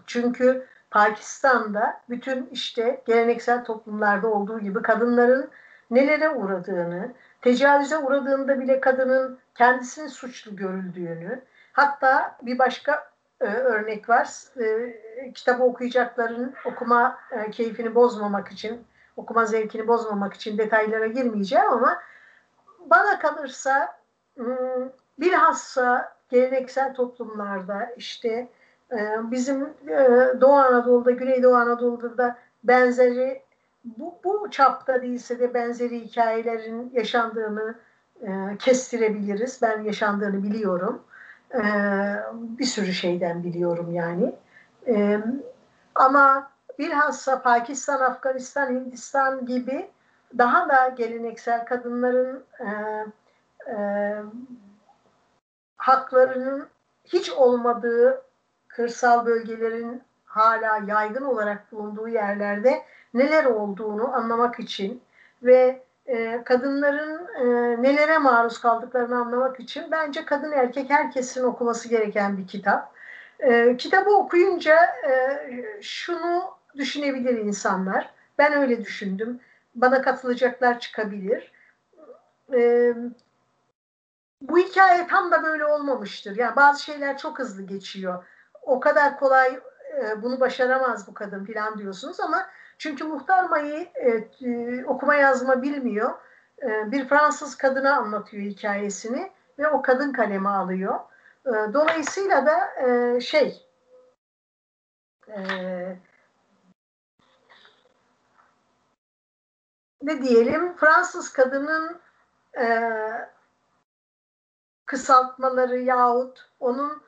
Çünkü 0.05 0.67
Pakistan'da 0.91 2.01
bütün 2.09 2.49
işte 2.51 3.01
geleneksel 3.05 3.65
toplumlarda 3.65 4.27
olduğu 4.27 4.59
gibi 4.59 4.81
kadınların 4.81 5.49
nelere 5.91 6.29
uğradığını, 6.29 7.13
tecavüze 7.41 7.97
uğradığında 7.97 8.59
bile 8.59 8.79
kadının 8.79 9.39
kendisinin 9.55 10.07
suçlu 10.07 10.55
görüldüğünü, 10.55 11.41
hatta 11.73 12.37
bir 12.41 12.59
başka 12.59 13.11
e, 13.41 13.45
örnek 13.45 14.09
var. 14.09 14.29
E, 14.61 14.93
kitabı 15.33 15.63
okuyacakların 15.63 16.53
okuma 16.65 17.19
e, 17.31 17.51
keyfini 17.51 17.95
bozmamak 17.95 18.51
için, 18.51 18.85
okuma 19.17 19.45
zevkini 19.45 19.87
bozmamak 19.87 20.33
için 20.33 20.57
detaylara 20.57 21.07
girmeyeceğim 21.07 21.69
ama 21.69 21.99
bana 22.79 23.19
kalırsa 23.19 23.97
hmm, 24.35 24.89
bilhassa 25.19 26.15
geleneksel 26.29 26.93
toplumlarda 26.93 27.89
işte 27.97 28.49
ee, 28.91 29.31
bizim 29.31 29.63
e, 29.87 30.07
Doğu 30.41 30.53
Anadolu'da, 30.53 31.11
Güneydoğu 31.11 31.55
Anadolu'da 31.55 32.17
da 32.17 32.37
benzeri 32.63 33.41
bu, 33.83 34.19
bu 34.23 34.51
çapta 34.51 35.01
değilse 35.01 35.39
de 35.39 35.53
benzeri 35.53 35.99
hikayelerin 35.99 36.91
yaşandığını 36.93 37.75
e, 38.21 38.57
kestirebiliriz. 38.59 39.59
Ben 39.61 39.83
yaşandığını 39.83 40.43
biliyorum. 40.43 41.03
E, 41.53 41.61
bir 42.31 42.65
sürü 42.65 42.93
şeyden 42.93 43.43
biliyorum 43.43 43.91
yani. 43.91 44.35
ama 45.95 46.51
bilhassa 46.79 47.41
Pakistan, 47.41 47.99
Afganistan, 47.99 48.69
Hindistan 48.69 49.45
gibi 49.45 49.89
daha 50.37 50.69
da 50.69 50.87
geleneksel 50.87 51.65
kadınların 51.65 52.43
haklarının 55.77 56.67
hiç 57.05 57.29
olmadığı 57.29 58.21
kırsal 58.67 59.25
bölgelerin 59.25 60.03
hala 60.25 60.77
yaygın 60.87 61.23
olarak 61.23 61.71
bulunduğu 61.71 62.07
yerlerde 62.07 62.81
neler 63.13 63.45
olduğunu 63.45 64.15
anlamak 64.15 64.59
için 64.59 65.01
ve 65.43 65.83
e, 66.05 66.43
kadınların 66.43 67.27
e, 67.35 67.81
nelere 67.81 68.17
maruz 68.17 68.61
kaldıklarını 68.61 69.17
anlamak 69.17 69.59
için 69.59 69.91
bence 69.91 70.25
kadın 70.25 70.51
erkek 70.51 70.89
herkesin 70.89 71.43
okuması 71.43 71.89
gereken 71.89 72.37
bir 72.37 72.47
kitap. 72.47 72.93
E, 73.39 73.77
kitabı 73.77 74.09
okuyunca 74.09 74.75
e, 74.85 75.43
şunu 75.81 76.43
düşünebilir 76.75 77.37
insanlar. 77.37 78.13
Ben 78.37 78.53
öyle 78.53 78.85
düşündüm. 78.85 79.39
Bana 79.75 80.01
katılacaklar 80.01 80.79
çıkabilir. 80.79 81.51
E, 82.53 82.93
bu 84.41 84.57
hikaye 84.57 85.07
tam 85.07 85.31
da 85.31 85.43
böyle 85.43 85.65
olmamıştır. 85.65 86.37
Yani 86.37 86.55
bazı 86.55 86.83
şeyler 86.83 87.17
çok 87.17 87.39
hızlı 87.39 87.61
geçiyor 87.61 88.23
o 88.61 88.79
kadar 88.79 89.19
kolay 89.19 89.59
e, 89.91 90.21
bunu 90.21 90.39
başaramaz 90.39 91.07
bu 91.07 91.13
kadın 91.13 91.45
falan 91.45 91.77
diyorsunuz 91.77 92.19
ama 92.19 92.47
çünkü 92.77 93.03
Muhtar 93.03 93.43
Mayı 93.43 93.89
e, 93.95 94.09
e, 94.47 94.85
okuma 94.85 95.15
yazma 95.15 95.61
bilmiyor. 95.61 96.11
E, 96.61 96.91
bir 96.91 97.07
Fransız 97.07 97.57
kadına 97.57 97.97
anlatıyor 97.97 98.43
hikayesini 98.43 99.31
ve 99.59 99.67
o 99.67 99.81
kadın 99.81 100.13
kaleme 100.13 100.49
alıyor. 100.49 100.99
Dolayısıyla 101.45 102.45
da 102.45 102.71
şey 103.21 103.67
ne 110.01 110.21
diyelim 110.21 110.75
Fransız 110.77 111.33
kadının 111.33 112.01
kısaltmaları 114.85 115.77
yahut 115.77 116.49
onun 116.59 117.01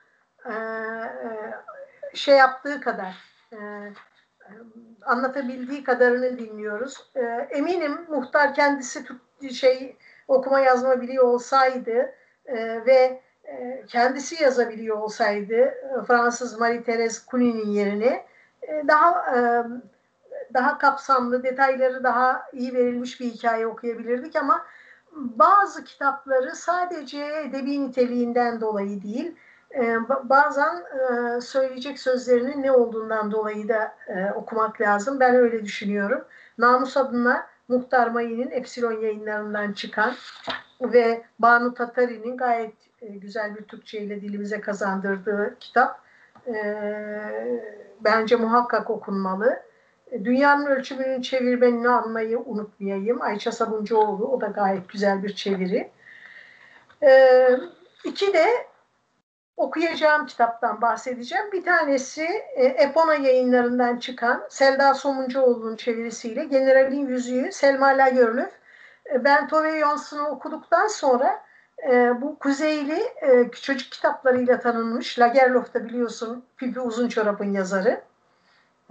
şey 2.14 2.38
yaptığı 2.38 2.82
kadar 2.82 3.16
e, 3.52 3.58
anlatabildiği 5.06 5.84
kadarını 5.84 6.40
dinliyoruz. 6.40 7.12
E, 7.16 7.22
eminim 7.50 7.98
muhtar 8.10 8.54
kendisi 8.54 9.06
şey 9.54 9.98
okuma 10.28 10.60
yazma 10.60 11.02
biliyor 11.02 11.24
olsaydı 11.24 12.16
e, 12.46 12.86
ve 12.86 13.22
e, 13.44 13.86
kendisi 13.88 14.44
yazabiliyor 14.44 14.98
olsaydı 14.98 15.74
Fransız 16.08 16.60
Marie-Thérèse 16.60 17.30
Cunie'nin 17.30 17.68
yerine 17.68 18.26
e, 18.62 18.88
daha 18.88 19.38
e, 19.38 19.64
daha 20.54 20.78
kapsamlı, 20.78 21.44
detayları 21.44 22.04
daha 22.04 22.50
iyi 22.54 22.74
verilmiş 22.74 23.20
bir 23.20 23.26
hikaye 23.26 23.68
okuyabilirdik 23.68 24.36
ama 24.36 24.66
bazı 25.16 25.84
kitapları 25.84 26.56
sadece 26.56 27.26
edebi 27.26 27.88
niteliğinden 27.88 28.62
dolayı 28.62 29.04
değil, 29.04 29.36
e, 29.76 29.98
bazen 30.24 30.76
e, 30.78 31.42
söyleyecek 31.42 32.00
sözlerinin 32.00 32.64
ne 32.64 32.72
olduğundan 32.72 33.32
dolayı 33.32 33.70
da 33.70 33.96
e, 34.08 34.32
okumak 34.32 34.82
lazım. 34.82 35.20
Ben 35.20 35.36
öyle 35.36 35.66
düşünüyorum. 35.66 36.26
Namus 36.58 36.98
adına 36.98 37.48
Muhtar 37.68 38.08
Mayı'nın 38.08 38.52
Epsilon 38.52 39.02
yayınlarından 39.02 39.74
çıkan 39.74 40.14
ve 40.82 41.24
Banu 41.40 41.74
Tatari'nin 41.74 42.38
gayet 42.38 42.74
e, 43.02 43.08
güzel 43.08 43.56
bir 43.56 43.64
Türkçe 43.64 44.00
ile 44.00 44.22
dilimize 44.22 44.62
kazandırdığı 44.62 45.56
kitap 45.60 46.04
bence 48.02 48.36
muhakkak 48.36 48.90
okunmalı. 48.90 49.60
Dünyanın 50.24 50.66
ölçümünün 50.66 51.22
çevirmenini 51.22 51.90
almayı 51.90 52.40
unutmayayım. 52.40 53.22
Ayça 53.22 53.52
Sabuncuoğlu 53.52 54.28
o 54.28 54.42
da 54.42 54.48
gayet 54.48 54.90
güzel 54.90 55.24
bir 55.24 55.36
çeviri. 55.36 55.92
Ee, 57.04 57.50
iki 58.04 58.34
de 58.34 58.46
okuyacağım 59.58 60.26
kitaptan 60.26 60.82
bahsedeceğim. 60.82 61.52
Bir 61.52 61.64
tanesi 61.66 62.24
e, 62.56 62.66
Epona 62.66 63.16
yayınlarından 63.16 63.98
çıkan 63.98 64.44
Selda 64.50 64.94
Somuncuoğlu'nun 64.94 65.76
çevirisiyle 65.76 66.46
Generalin 66.46 67.08
Yüzüğü 67.08 67.52
Selma 67.52 67.88
Lagerlöf. 67.88 68.52
E, 69.14 69.24
ben 69.24 69.48
Tove 69.48 69.80
Janssen'ı 69.80 70.28
okuduktan 70.28 70.88
sonra 70.88 71.44
e, 71.90 72.22
bu 72.22 72.40
Kuzeyli 72.40 73.04
e, 73.22 73.52
çocuk 73.62 73.92
kitaplarıyla 73.92 74.60
tanınmış. 74.60 75.20
Lagerlöf 75.20 75.74
da 75.74 75.86
biliyorsun 75.86 76.46
Pipi 76.58 76.80
Uzun 76.80 77.10
Çorap'ın 77.10 77.54
yazarı. 77.54 78.02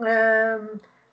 Evet 0.01 0.61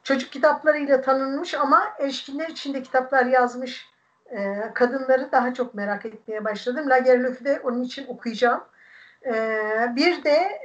çocuk 0.03 0.31
kitaplarıyla 0.31 1.01
tanınmış 1.01 1.53
ama 1.53 1.83
erişkinler 1.99 2.49
içinde 2.49 2.83
kitaplar 2.83 3.25
yazmış 3.25 3.89
e, 4.29 4.61
kadınları 4.73 5.31
daha 5.31 5.53
çok 5.53 5.73
merak 5.73 6.05
etmeye 6.05 6.45
başladım. 6.45 6.89
Lagerlöf'ü 6.89 7.45
de 7.45 7.59
onun 7.63 7.83
için 7.83 8.07
okuyacağım. 8.07 8.63
E, 9.25 9.33
bir 9.95 10.23
de 10.23 10.61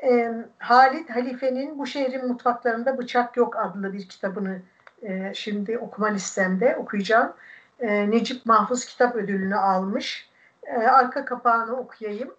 Halit 0.59 1.11
Halife'nin 1.11 1.79
Bu 1.79 1.87
Şehrin 1.87 2.29
Mutfaklarında 2.29 2.99
Bıçak 2.99 3.37
Yok 3.37 3.57
adlı 3.57 3.93
bir 3.93 4.09
kitabını 4.09 4.59
e, 5.03 5.35
şimdi 5.35 5.79
okuma 5.79 6.07
listemde 6.07 6.77
okuyacağım. 6.77 7.33
E, 7.81 8.11
Necip 8.11 8.47
Mahfuz 8.47 8.85
Kitap 8.85 9.17
Ödülünü 9.17 9.57
almış. 9.57 10.31
E, 10.63 10.77
arka 10.77 11.25
kapağını 11.25 11.77
okuyayım. 11.77 12.35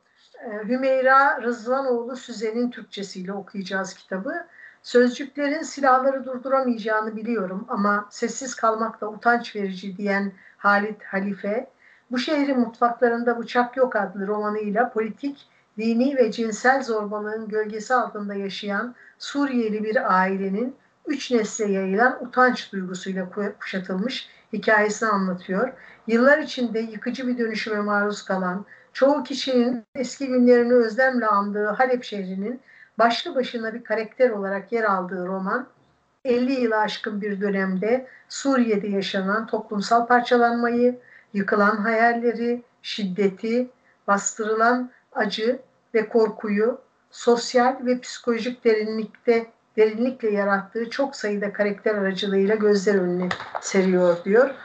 Hümeyra 0.68 1.41
Rızvanoğlu 1.41 2.16
Süzen'in 2.16 2.72
Türkçesiyle 2.72 3.34
okuyacağız 3.34 3.93
kitabı. 3.93 4.45
Sözcüklerin 4.84 5.61
silahları 5.61 6.26
durduramayacağını 6.26 7.16
biliyorum 7.16 7.66
ama 7.70 8.07
sessiz 8.09 8.55
kalmak 8.55 9.01
da 9.01 9.09
utanç 9.09 9.55
verici 9.55 9.97
diyen 9.97 10.32
Halit 10.57 11.03
Halife, 11.03 11.68
bu 12.11 12.18
şehrin 12.18 12.59
mutfaklarında 12.59 13.39
bıçak 13.39 13.78
yok 13.78 13.95
adlı 13.95 14.28
romanıyla 14.28 14.89
politik, 14.89 15.47
dini 15.78 16.18
ve 16.18 16.32
cinsel 16.32 16.84
zorbalığın 16.84 17.48
gölgesi 17.48 17.94
altında 17.94 18.34
yaşayan 18.34 18.96
Suriyeli 19.20 19.84
bir 19.84 20.18
ailenin 20.20 20.76
üç 21.08 21.32
nesle 21.32 21.66
yayılan 21.66 22.26
utanç 22.26 22.72
duygusuyla 22.72 23.30
kuşatılmış 23.60 24.30
hikayesini 24.54 25.10
anlatıyor. 25.10 25.74
Yıllar 26.08 26.38
içinde 26.38 26.80
yıkıcı 26.80 27.28
bir 27.28 27.38
dönüşüme 27.38 27.82
maruz 27.82 28.26
kalan, 28.26 28.66
çoğu 28.94 29.24
kişinin 29.24 29.84
eski 29.96 30.28
günlerini 30.28 30.74
özlemle 30.74 31.28
andığı 31.28 31.68
Halep 31.68 32.04
şehrinin 32.04 32.62
başlı 32.98 33.36
başına 33.36 33.74
bir 33.74 33.84
karakter 33.84 34.30
olarak 34.30 34.72
yer 34.72 34.84
aldığı 34.84 35.28
roman 35.28 35.68
50 36.26 36.54
yılı 36.54 36.78
aşkın 36.78 37.22
bir 37.22 37.42
dönemde 37.42 38.08
Suriye'de 38.30 38.88
yaşanan 38.88 39.48
toplumsal 39.48 40.08
parçalanmayı, 40.08 41.00
yıkılan 41.34 41.76
hayalleri, 41.78 42.64
şiddeti, 42.82 43.70
bastırılan 44.08 44.92
acı 45.16 45.59
ve 45.93 46.09
korkuyu 46.09 46.82
sosyal 47.11 47.86
ve 47.86 47.99
psikolojik 47.99 48.66
derinlikte 48.66 49.45
derinlikle 49.78 50.30
yarattığı 50.30 50.89
çok 50.89 51.16
sayıda 51.16 51.53
karakter 51.53 51.95
aracılığıyla 51.95 52.55
gözler 52.55 52.95
önüne 52.95 53.30
seriyor 53.61 54.24
diyor. 54.24 54.55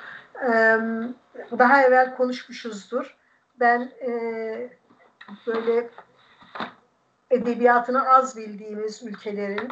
Daha 1.59 1.83
evvel 1.83 2.17
konuşmuşuzdur. 2.17 3.17
Ben 3.61 3.93
böyle 5.47 5.91
edebiyatını 7.31 8.09
az 8.09 8.37
bildiğimiz 8.37 9.03
ülkelerin 9.03 9.69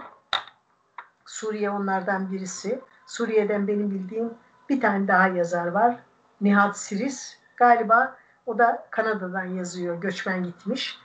Suriye 1.27 1.71
onlardan 1.71 2.33
birisi. 2.33 2.81
Suriye'den 3.07 3.69
benim 3.69 3.91
bildiğim 3.91 4.35
bir 4.69 4.81
tane 4.81 5.09
daha 5.09 5.29
yazar 5.29 5.67
var. 5.67 5.97
Nihat 6.41 6.79
Siris. 6.79 7.39
Galiba 7.57 8.17
o 8.49 8.59
da 8.59 8.87
Kanada'dan 8.91 9.45
yazıyor. 9.45 10.01
Göçmen 10.01 10.45
gitmiş. 10.45 10.99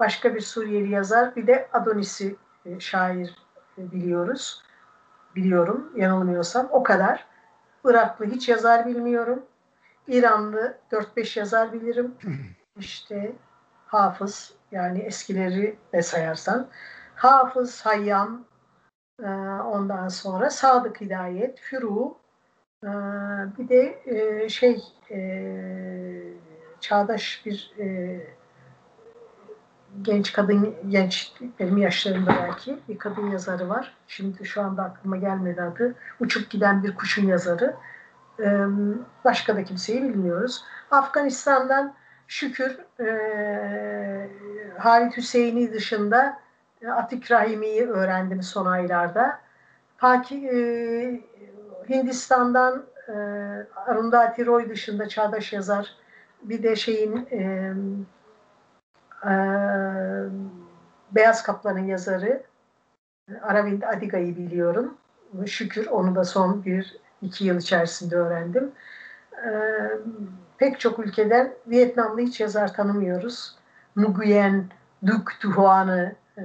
Başka 0.00 0.34
bir 0.34 0.40
Suriyeli 0.40 0.90
yazar. 0.90 1.36
Bir 1.36 1.46
de 1.46 1.68
Adonis'i 1.72 2.36
e, 2.64 2.80
şair 2.80 3.34
e, 3.78 3.92
biliyoruz. 3.92 4.62
Biliyorum 5.36 5.92
yanılmıyorsam. 5.96 6.68
O 6.70 6.82
kadar. 6.82 7.26
Iraklı 7.84 8.26
hiç 8.26 8.48
yazar 8.48 8.86
bilmiyorum. 8.86 9.42
İranlı 10.08 10.78
4-5 10.92 11.38
yazar 11.38 11.72
bilirim. 11.72 12.14
İşte 12.78 13.32
Hafız 13.86 14.54
yani 14.72 14.98
eskileri 14.98 15.78
de 15.92 16.02
sayarsan 16.02 16.68
Hafız 17.14 17.86
Hayyam 17.86 18.44
e, 19.22 19.28
ondan 19.64 20.08
sonra 20.08 20.50
Sadık 20.50 21.00
Hidayet, 21.00 21.60
Furu 21.60 22.16
e, 22.84 22.88
bir 23.58 23.68
de 23.68 24.48
şey 24.48 24.82
çağdaş 26.80 27.42
bir 27.46 27.72
genç 30.02 30.32
kadın 30.32 30.74
genç 30.88 31.32
benim 31.60 31.78
yaşlarımda 31.78 32.30
belki 32.30 32.78
bir 32.88 32.98
kadın 32.98 33.30
yazarı 33.30 33.68
var. 33.68 33.96
Şimdi 34.08 34.46
şu 34.46 34.62
anda 34.62 34.82
aklıma 34.82 35.16
gelmedi 35.16 35.62
adı. 35.62 35.94
Uçup 36.20 36.50
giden 36.50 36.82
bir 36.82 36.94
kuşun 36.94 37.26
yazarı. 37.26 37.76
Başka 39.24 39.56
da 39.56 39.64
kimseyi 39.64 40.02
bilmiyoruz. 40.02 40.64
Afganistan'dan 40.90 41.94
şükür 42.26 42.78
e, 43.00 44.30
Halit 44.78 45.16
Hüseyin'i 45.16 45.72
dışında 45.72 46.40
e, 46.82 46.88
Atik 46.88 47.30
Rahimi'yi 47.30 47.88
öğrendim 47.88 48.42
son 48.42 48.66
aylarda. 48.66 49.40
Paki, 49.98 50.48
e, 50.48 50.56
Hindistan'dan 51.88 52.86
e, 53.08 53.12
Arundhati 53.86 54.46
Roy 54.46 54.68
dışında 54.68 55.08
çağdaş 55.08 55.52
yazar 55.52 55.94
bir 56.42 56.62
de 56.62 56.76
şeyin 56.76 57.28
e, 57.30 57.72
e, 59.30 59.32
Beyaz 61.12 61.42
Kaplan'ın 61.42 61.86
yazarı 61.86 62.42
Aravind 63.42 63.82
Adiga'yı 63.82 64.36
biliyorum. 64.36 64.94
Şükür 65.46 65.86
onu 65.86 66.14
da 66.14 66.24
son 66.24 66.64
bir 66.64 66.96
iki 67.22 67.44
yıl 67.44 67.58
içerisinde 67.58 68.16
öğrendim. 68.16 68.72
E, 69.46 69.50
pek 70.58 70.80
çok 70.80 70.98
ülkeden 70.98 71.52
Vietnamlı 71.66 72.20
hiç 72.20 72.40
yazar 72.40 72.74
tanımıyoruz. 72.74 73.56
Nguyen, 73.96 74.64
Duc 75.06 75.24
Duhuan'ı 75.42 76.14
e, 76.38 76.42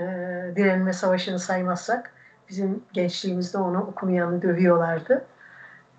direnme 0.56 0.94
savaşını 0.94 1.40
saymazsak 1.40 2.12
bizim 2.50 2.84
gençliğimizde 2.94 3.58
onu 3.58 3.82
okumayanı 3.82 4.42
dövüyorlardı. 4.42 5.26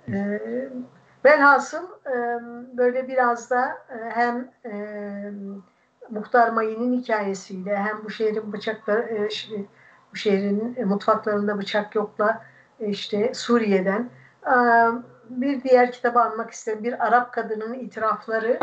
E, 0.09 0.41
velhasıl 1.27 1.85
e, 2.07 2.15
böyle 2.77 3.09
biraz 3.09 3.51
da 3.51 3.79
e, 3.91 4.11
hem 4.11 4.51
e, 4.65 4.73
Muhtar 6.11 6.49
Mayı'nın 6.49 7.03
hikayesiyle 7.03 7.77
hem 7.77 8.05
bu 8.05 8.11
şehrin 8.11 8.53
bıçakları 8.53 9.01
e, 9.01 9.29
bu 10.13 10.17
şehrin 10.17 10.89
mutfaklarında 10.89 11.59
bıçak 11.59 11.95
yokla 11.95 12.45
e, 12.81 12.89
işte 12.89 13.35
Suriye'den 13.35 14.11
e, 14.47 14.55
bir 15.31 15.63
diğer 15.63 15.93
kitabı 15.93 16.21
anmak 16.21 16.51
isterim. 16.51 16.85
Bir 16.85 17.07
Arap 17.07 17.33
kadının 17.33 17.75
itirafları 17.75 18.59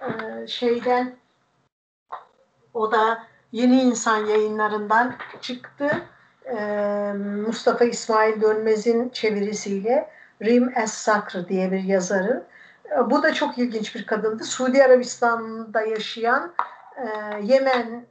e, 0.00 0.46
şeyden 0.46 1.14
O 2.74 2.92
da 2.92 3.22
Yeni 3.52 3.82
İnsan 3.82 4.26
yayınlarından 4.26 5.14
çıktı. 5.40 5.90
Ee, 6.46 7.12
Mustafa 7.46 7.84
İsmail 7.84 8.40
Dönmez'in 8.40 9.08
çevirisiyle 9.08 10.08
Rim 10.42 10.72
Es 10.76 10.92
Sakr 10.92 11.48
diye 11.48 11.72
bir 11.72 11.82
yazarı. 11.84 12.42
Ee, 12.90 13.10
bu 13.10 13.22
da 13.22 13.34
çok 13.34 13.58
ilginç 13.58 13.94
bir 13.94 14.06
kadındı. 14.06 14.44
Suudi 14.44 14.84
Arabistan'da 14.84 15.82
yaşayan 15.82 16.52
e, 16.96 17.06
Yemen 17.42 18.06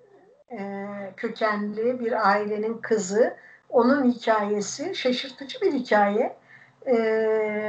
e, 0.51 0.86
kökenli 1.17 1.99
bir 1.99 2.30
ailenin 2.30 2.78
kızı. 2.78 3.34
Onun 3.69 4.11
hikayesi 4.11 4.95
şaşırtıcı 4.95 5.61
bir 5.61 5.74
hikaye. 5.74 6.36
E, 6.88 6.95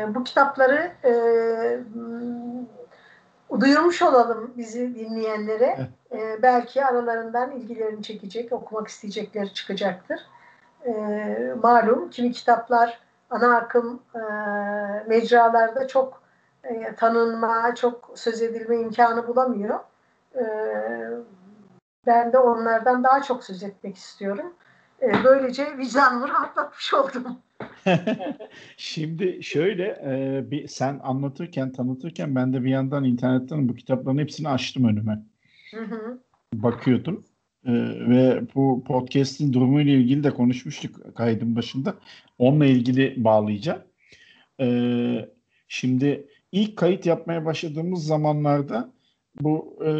bu 0.08 0.24
kitapları 0.24 0.92
e, 1.04 1.12
duyurmuş 3.60 4.02
olalım 4.02 4.52
bizi 4.56 4.94
dinleyenlere. 4.94 5.78
E, 6.12 6.42
belki 6.42 6.84
aralarından 6.84 7.50
ilgilerini 7.50 8.02
çekecek, 8.02 8.52
okumak 8.52 8.88
isteyecekleri 8.88 9.54
çıkacaktır. 9.54 10.20
E, 10.86 10.92
malum 11.62 12.10
kimi 12.10 12.32
kitaplar 12.32 12.98
ana 13.32 13.56
akım 13.56 14.02
e, 14.14 14.20
mecralarda 15.08 15.88
çok 15.88 16.22
e, 16.64 16.94
tanınma, 16.94 17.74
çok 17.74 18.12
söz 18.14 18.42
edilme 18.42 18.76
imkanı 18.76 19.26
bulamıyor. 19.26 19.78
E, 20.34 20.44
ben 22.06 22.32
de 22.32 22.38
onlardan 22.38 23.04
daha 23.04 23.22
çok 23.22 23.44
söz 23.44 23.62
etmek 23.62 23.96
istiyorum. 23.96 24.54
E, 25.02 25.24
böylece 25.24 25.78
vicdanımı 25.78 26.28
rahatlatmış 26.28 26.94
oldum. 26.94 27.38
Şimdi 28.76 29.42
şöyle 29.42 29.84
e, 29.84 30.42
bir 30.50 30.68
sen 30.68 31.00
anlatırken 31.02 31.72
tanıtırken 31.72 32.34
ben 32.34 32.52
de 32.52 32.64
bir 32.64 32.70
yandan 32.70 33.04
internetten 33.04 33.68
bu 33.68 33.74
kitapların 33.74 34.18
hepsini 34.18 34.48
açtım 34.48 34.88
önüme. 34.88 35.22
Hı 35.70 35.84
hı. 35.84 36.18
Bakıyordum. 36.54 37.24
E, 37.66 37.72
ve 38.08 38.42
bu 38.54 38.84
podcast'in 38.84 39.52
durumuyla 39.52 39.92
ilgili 39.92 40.24
de 40.24 40.30
konuşmuştuk 40.30 41.16
kaydın 41.16 41.56
başında. 41.56 41.94
Onunla 42.38 42.66
ilgili 42.66 43.24
bağlayacağım. 43.24 43.82
E, 44.60 44.66
şimdi 45.68 46.26
ilk 46.52 46.76
kayıt 46.76 47.06
yapmaya 47.06 47.44
başladığımız 47.44 48.06
zamanlarda 48.06 48.92
bu 49.40 49.78
e, 49.84 49.90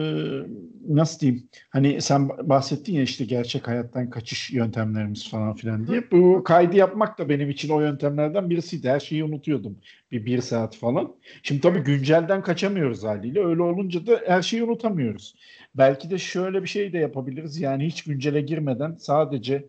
nasıl 0.88 1.20
diyeyim 1.20 1.48
hani 1.70 2.00
sen 2.00 2.28
bahsettin 2.28 2.94
ya 2.94 3.02
işte 3.02 3.24
gerçek 3.24 3.68
hayattan 3.68 4.10
kaçış 4.10 4.50
yöntemlerimiz 4.50 5.30
falan 5.30 5.54
filan 5.54 5.86
diye. 5.86 6.10
Bu 6.10 6.44
kaydı 6.44 6.76
yapmak 6.76 7.18
da 7.18 7.28
benim 7.28 7.50
için 7.50 7.68
o 7.68 7.80
yöntemlerden 7.80 8.50
birisiydi. 8.50 8.88
Her 8.88 9.00
şeyi 9.00 9.24
unutuyordum 9.24 9.78
bir 10.12 10.26
bir 10.26 10.40
saat 10.40 10.76
falan. 10.76 11.14
Şimdi 11.42 11.60
tabii 11.60 11.80
güncelden 11.80 12.42
kaçamıyoruz 12.42 13.04
haliyle. 13.04 13.44
Öyle 13.44 13.62
olunca 13.62 14.06
da 14.06 14.20
her 14.26 14.42
şeyi 14.42 14.64
unutamıyoruz. 14.64 15.34
Belki 15.74 16.10
de 16.10 16.18
şöyle 16.18 16.62
bir 16.62 16.68
şey 16.68 16.92
de 16.92 16.98
yapabiliriz. 16.98 17.60
Yani 17.60 17.86
hiç 17.86 18.04
güncele 18.04 18.40
girmeden 18.40 18.96
sadece 18.98 19.68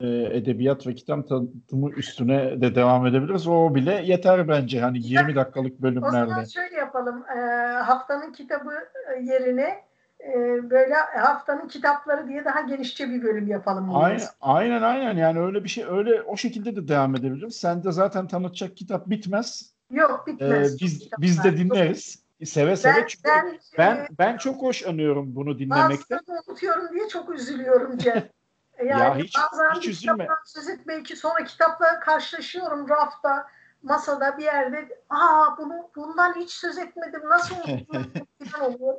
e, 0.00 0.06
edebiyat 0.08 0.86
ve 0.86 0.94
kitap 0.94 1.28
tanıtımı 1.28 1.90
üstüne 1.90 2.60
de 2.60 2.74
devam 2.74 3.06
edebiliriz. 3.06 3.46
O 3.46 3.74
bile 3.74 4.02
yeter 4.04 4.48
bence 4.48 4.80
hani 4.80 4.98
20 4.98 5.34
dakikalık 5.34 5.82
bölümlerle. 5.82 6.24
O 6.24 6.28
zaman 6.28 6.44
şöyle 6.44 6.76
yapalım. 6.76 7.24
E, 7.28 7.40
haftanın 7.72 8.32
kitabı 8.32 8.72
e, 9.16 9.22
yerine 9.22 9.84
e, 10.20 10.34
böyle 10.70 10.94
haftanın 10.94 11.68
kitapları 11.68 12.28
diye 12.28 12.44
daha 12.44 12.60
genişçe 12.60 13.10
bir 13.10 13.22
bölüm 13.22 13.46
yapalım. 13.46 13.96
Aynen, 13.96 14.20
aynen 14.40 14.82
aynen 14.82 15.16
yani 15.16 15.40
öyle 15.40 15.64
bir 15.64 15.68
şey 15.68 15.84
öyle 15.88 16.22
o 16.22 16.36
şekilde 16.36 16.76
de 16.76 16.88
devam 16.88 17.16
edebiliriz. 17.16 17.56
Sen 17.56 17.84
de 17.84 17.92
zaten 17.92 18.28
tanıtacak 18.28 18.76
kitap 18.76 19.10
bitmez. 19.10 19.74
Yok 19.90 20.24
bitmez. 20.26 20.74
Ee, 20.74 20.84
biz 20.84 21.08
biz 21.18 21.44
de 21.44 21.56
dinleriz. 21.56 22.24
Seve 22.44 22.76
seve 22.76 22.96
ben, 22.96 23.06
çünkü 23.06 23.24
ben, 23.28 23.58
ben, 23.78 24.06
ben 24.18 24.36
çok 24.36 24.62
hoşlanıyorum 24.62 25.36
bunu 25.36 25.58
dinlemekten. 25.58 26.18
Bazılarını 26.18 26.42
unutuyorum 26.48 26.94
diye 26.94 27.08
çok 27.08 27.34
üzülüyorum 27.34 27.98
Cem. 27.98 28.24
Yani 28.78 29.00
ya 29.00 29.16
hiç, 29.16 29.36
bazen 29.38 29.74
hiç 29.74 29.88
üzülme. 29.88 30.28
söz 30.44 30.68
etmek 30.68 31.04
için 31.04 31.14
sonra 31.14 31.44
kitapla 31.44 32.00
karşılaşıyorum 32.00 32.88
rafta, 32.88 33.46
masada 33.82 34.38
bir 34.38 34.44
yerde. 34.44 34.88
Aa 35.10 35.58
bunu 35.58 35.90
bundan 35.96 36.34
hiç 36.34 36.50
söz 36.50 36.78
etmedim. 36.78 37.20
Nasıl 37.28 37.54
unuttum? 37.56 38.06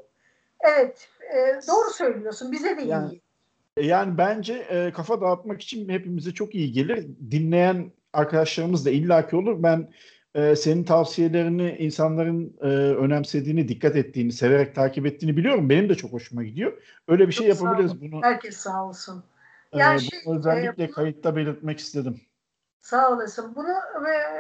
evet, 0.60 1.10
e, 1.36 1.38
doğru 1.68 1.90
söylüyorsun. 1.94 2.52
Bize 2.52 2.78
de 2.78 2.82
yani, 2.82 3.12
iyi. 3.12 3.22
Yani 3.88 4.18
bence 4.18 4.54
e, 4.54 4.92
kafa 4.92 5.22
dağıtmak 5.22 5.62
için 5.62 5.90
hepimize 5.90 6.34
çok 6.34 6.56
iyi 6.56 6.72
gelir. 6.72 7.08
Dinleyen 7.32 7.92
arkadaşlarımız 8.14 8.86
da 8.86 8.90
illaki 8.90 9.36
olur. 9.36 9.64
Ben 9.64 9.90
e, 10.36 10.56
senin 10.56 10.84
tavsiyelerini 10.84 11.76
insanların 11.80 12.58
e, 12.62 12.66
önemsediğini, 12.96 13.68
dikkat 13.68 13.96
ettiğini, 13.96 14.32
severek 14.32 14.76
takip 14.76 15.06
ettiğini 15.06 15.38
biliyorum. 15.38 15.70
Benim 15.70 15.90
de 15.90 15.96
çok 15.96 16.14
hoşuma 16.14 16.44
gidiyor. 16.44 16.82
Öyle 17.08 17.28
bir 17.28 17.34
çok 17.34 17.46
şey 17.46 17.48
yapabiliriz 17.48 18.02
bunu. 18.02 18.22
Herkes 18.24 18.58
sağ 18.58 18.86
olsun. 18.86 19.24
Yani 19.76 19.96
ee, 19.96 20.00
şey, 20.00 20.20
özellikle 20.28 20.84
e, 20.84 20.92
kayıtta 20.92 21.36
belirtmek 21.36 21.80
istedim. 21.80 22.22
Sağ 22.82 23.12
olasın. 23.12 23.56
Bunu 23.56 23.74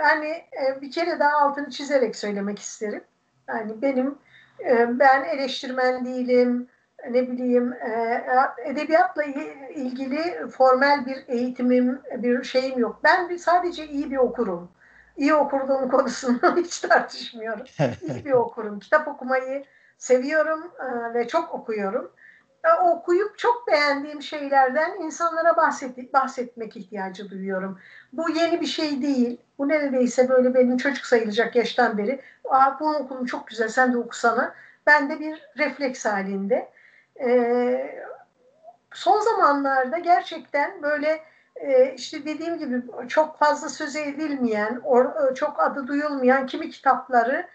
hani 0.01 0.27
e, 0.27 0.81
bir 0.81 0.91
kere 0.91 1.19
daha 1.19 1.37
altını 1.37 1.69
çizerek 1.69 2.15
söylemek 2.15 2.59
isterim. 2.59 3.03
Yani 3.47 3.81
benim 3.81 4.17
e, 4.59 4.99
ben 4.99 5.23
eleştirmen 5.23 6.05
değilim. 6.05 6.67
Ne 7.09 7.31
bileyim 7.31 7.73
e, 7.73 8.23
edebiyatla 8.65 9.23
ilgili 9.75 10.47
formel 10.47 11.05
bir 11.05 11.23
eğitimim, 11.27 12.01
bir 12.17 12.43
şeyim 12.43 12.79
yok. 12.79 12.99
Ben 13.03 13.35
sadece 13.37 13.87
iyi 13.87 14.11
bir 14.11 14.17
okurum. 14.17 14.71
İyi 15.17 15.33
okuduğum 15.33 15.89
konusunda 15.91 16.55
hiç 16.55 16.79
tartışmıyorum. 16.79 17.65
İyi 18.01 18.25
bir 18.25 18.31
okurum. 18.31 18.79
Kitap 18.79 19.07
okumayı 19.07 19.65
seviyorum 19.97 20.71
ve 21.13 21.27
çok 21.27 21.53
okuyorum 21.53 22.11
okuyup 22.73 23.37
çok 23.37 23.67
beğendiğim 23.67 24.21
şeylerden 24.21 25.01
insanlara 25.01 25.57
bahset, 25.57 26.13
bahsetmek 26.13 26.77
ihtiyacı 26.77 27.29
duyuyorum. 27.29 27.79
Bu 28.13 28.29
yeni 28.29 28.61
bir 28.61 28.65
şey 28.65 29.01
değil. 29.01 29.41
Bu 29.57 29.67
neredeyse 29.67 30.29
böyle 30.29 30.53
benim 30.53 30.77
çocuk 30.77 31.05
sayılacak 31.05 31.55
yaştan 31.55 31.97
beri. 31.97 32.21
Aa, 32.49 32.79
bunu 32.79 32.97
okudum 32.97 33.25
çok 33.25 33.47
güzel 33.47 33.67
sen 33.67 33.93
de 33.93 33.97
okusana. 33.97 34.55
Ben 34.87 35.09
de 35.09 35.19
bir 35.19 35.41
refleks 35.57 36.05
halinde. 36.05 36.69
Ee, 37.19 38.05
son 38.93 39.19
zamanlarda 39.19 39.97
gerçekten 39.97 40.81
böyle 40.83 41.21
e, 41.55 41.93
işte 41.93 42.25
dediğim 42.25 42.57
gibi 42.57 42.81
çok 43.07 43.39
fazla 43.39 43.69
söz 43.69 43.95
edilmeyen, 43.95 44.81
or, 44.83 45.33
çok 45.35 45.59
adı 45.59 45.87
duyulmayan 45.87 46.47
kimi 46.47 46.69
kitapları 46.69 47.47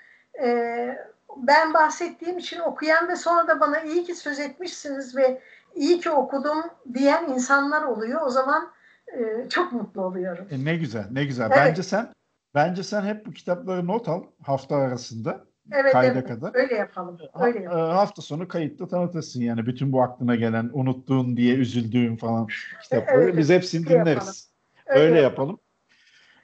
e, 0.43 1.10
ben 1.37 1.75
bahsettiğim 1.75 2.39
için 2.39 2.61
okuyan 2.61 3.09
ve 3.09 3.17
sonra 3.17 3.49
da 3.49 3.61
bana 3.61 3.81
iyi 3.81 4.05
ki 4.05 4.15
söz 4.15 4.41
etmişsiniz 4.41 5.17
ve 5.17 5.41
iyi 5.75 6.01
ki 6.01 6.11
okudum 6.11 6.63
diyen 6.95 7.29
insanlar 7.29 7.83
oluyor. 7.83 8.21
O 8.27 8.31
zaman 8.31 8.73
e, 9.19 9.49
çok 9.49 9.73
mutlu 9.73 10.05
oluyorum. 10.05 10.49
E, 10.51 10.65
ne 10.65 10.77
güzel, 10.77 11.07
ne 11.11 11.25
güzel. 11.25 11.47
Evet. 11.47 11.57
Bence 11.57 11.83
sen 11.83 12.13
bence 12.55 12.83
sen 12.83 13.03
hep 13.03 13.27
bu 13.27 13.33
kitapları 13.33 13.87
not 13.87 14.09
al 14.09 14.23
hafta 14.43 14.77
arasında. 14.77 15.45
Evet, 15.73 15.93
kayda 15.93 16.19
evet. 16.19 16.29
kadar. 16.29 16.55
Öyle 16.55 16.75
yapalım. 16.75 17.19
Öyle 17.41 17.59
ha, 17.59 17.65
yapalım. 17.65 17.97
hafta 17.97 18.23
sonu 18.23 18.49
kayıtta 18.49 18.89
tanıtırsın 18.89 19.41
yani 19.41 19.67
bütün 19.67 19.93
bu 19.93 20.03
aklına 20.03 20.35
gelen, 20.35 20.71
unuttuğun 20.73 21.37
diye 21.37 21.55
üzüldüğün 21.55 22.17
falan 22.17 22.49
kitapları. 22.83 23.23
Evet, 23.23 23.37
Biz 23.37 23.51
hepsini 23.51 23.87
dinleriz. 23.87 24.07
Yapalım. 24.07 25.01
Öyle, 25.01 25.05
Öyle 25.05 25.21
yapalım. 25.21 25.49
yapalım. 25.49 25.70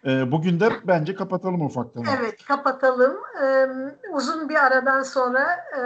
E, 0.06 0.32
bugün 0.32 0.60
de 0.60 0.68
bence 0.84 1.14
kapatalım 1.14 1.66
ufaktan. 1.66 2.04
Evet 2.18 2.44
kapatalım. 2.44 3.16
Ee, 3.42 3.66
uzun 4.12 4.48
bir 4.48 4.66
aradan 4.66 5.02
sonra 5.02 5.56
e, 5.76 5.82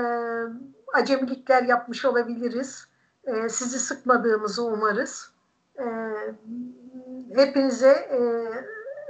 acemilikler 0.99 1.63
yapmış 1.63 2.05
olabiliriz. 2.05 2.89
E, 3.25 3.49
sizi 3.49 3.79
sıkmadığımızı 3.79 4.65
umarız. 4.65 5.33
E, 5.79 5.85
hepinize 7.35 7.91
e, 7.91 8.21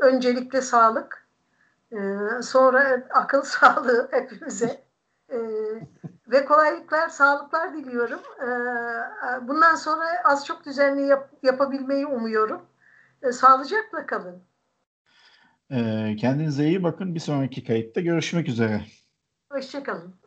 öncelikle 0.04 0.61
sağlık. 0.61 1.26
E, 1.92 1.98
sonra 2.42 3.06
akıl 3.11 3.42
sağlığı 3.44 4.08
hepimize. 4.11 4.82
E, 5.28 5.38
ve 6.28 6.44
kolaylıklar, 6.44 7.08
sağlıklar 7.08 7.74
diliyorum. 7.74 8.20
E, 8.40 8.48
bundan 9.48 9.74
sonra 9.74 10.04
az 10.24 10.46
çok 10.46 10.64
düzenli 10.64 11.06
yap, 11.06 11.30
yapabilmeyi 11.42 12.06
umuyorum. 12.06 12.62
E, 13.22 13.32
sağlıcakla 13.32 14.06
kalın. 14.06 14.49
Ee, 15.72 16.16
kendinize 16.18 16.68
iyi 16.68 16.82
bakın. 16.82 17.14
Bir 17.14 17.20
sonraki 17.20 17.64
kayıtta 17.64 18.00
görüşmek 18.00 18.48
üzere. 18.48 18.84
Hoşçakalın. 19.52 20.20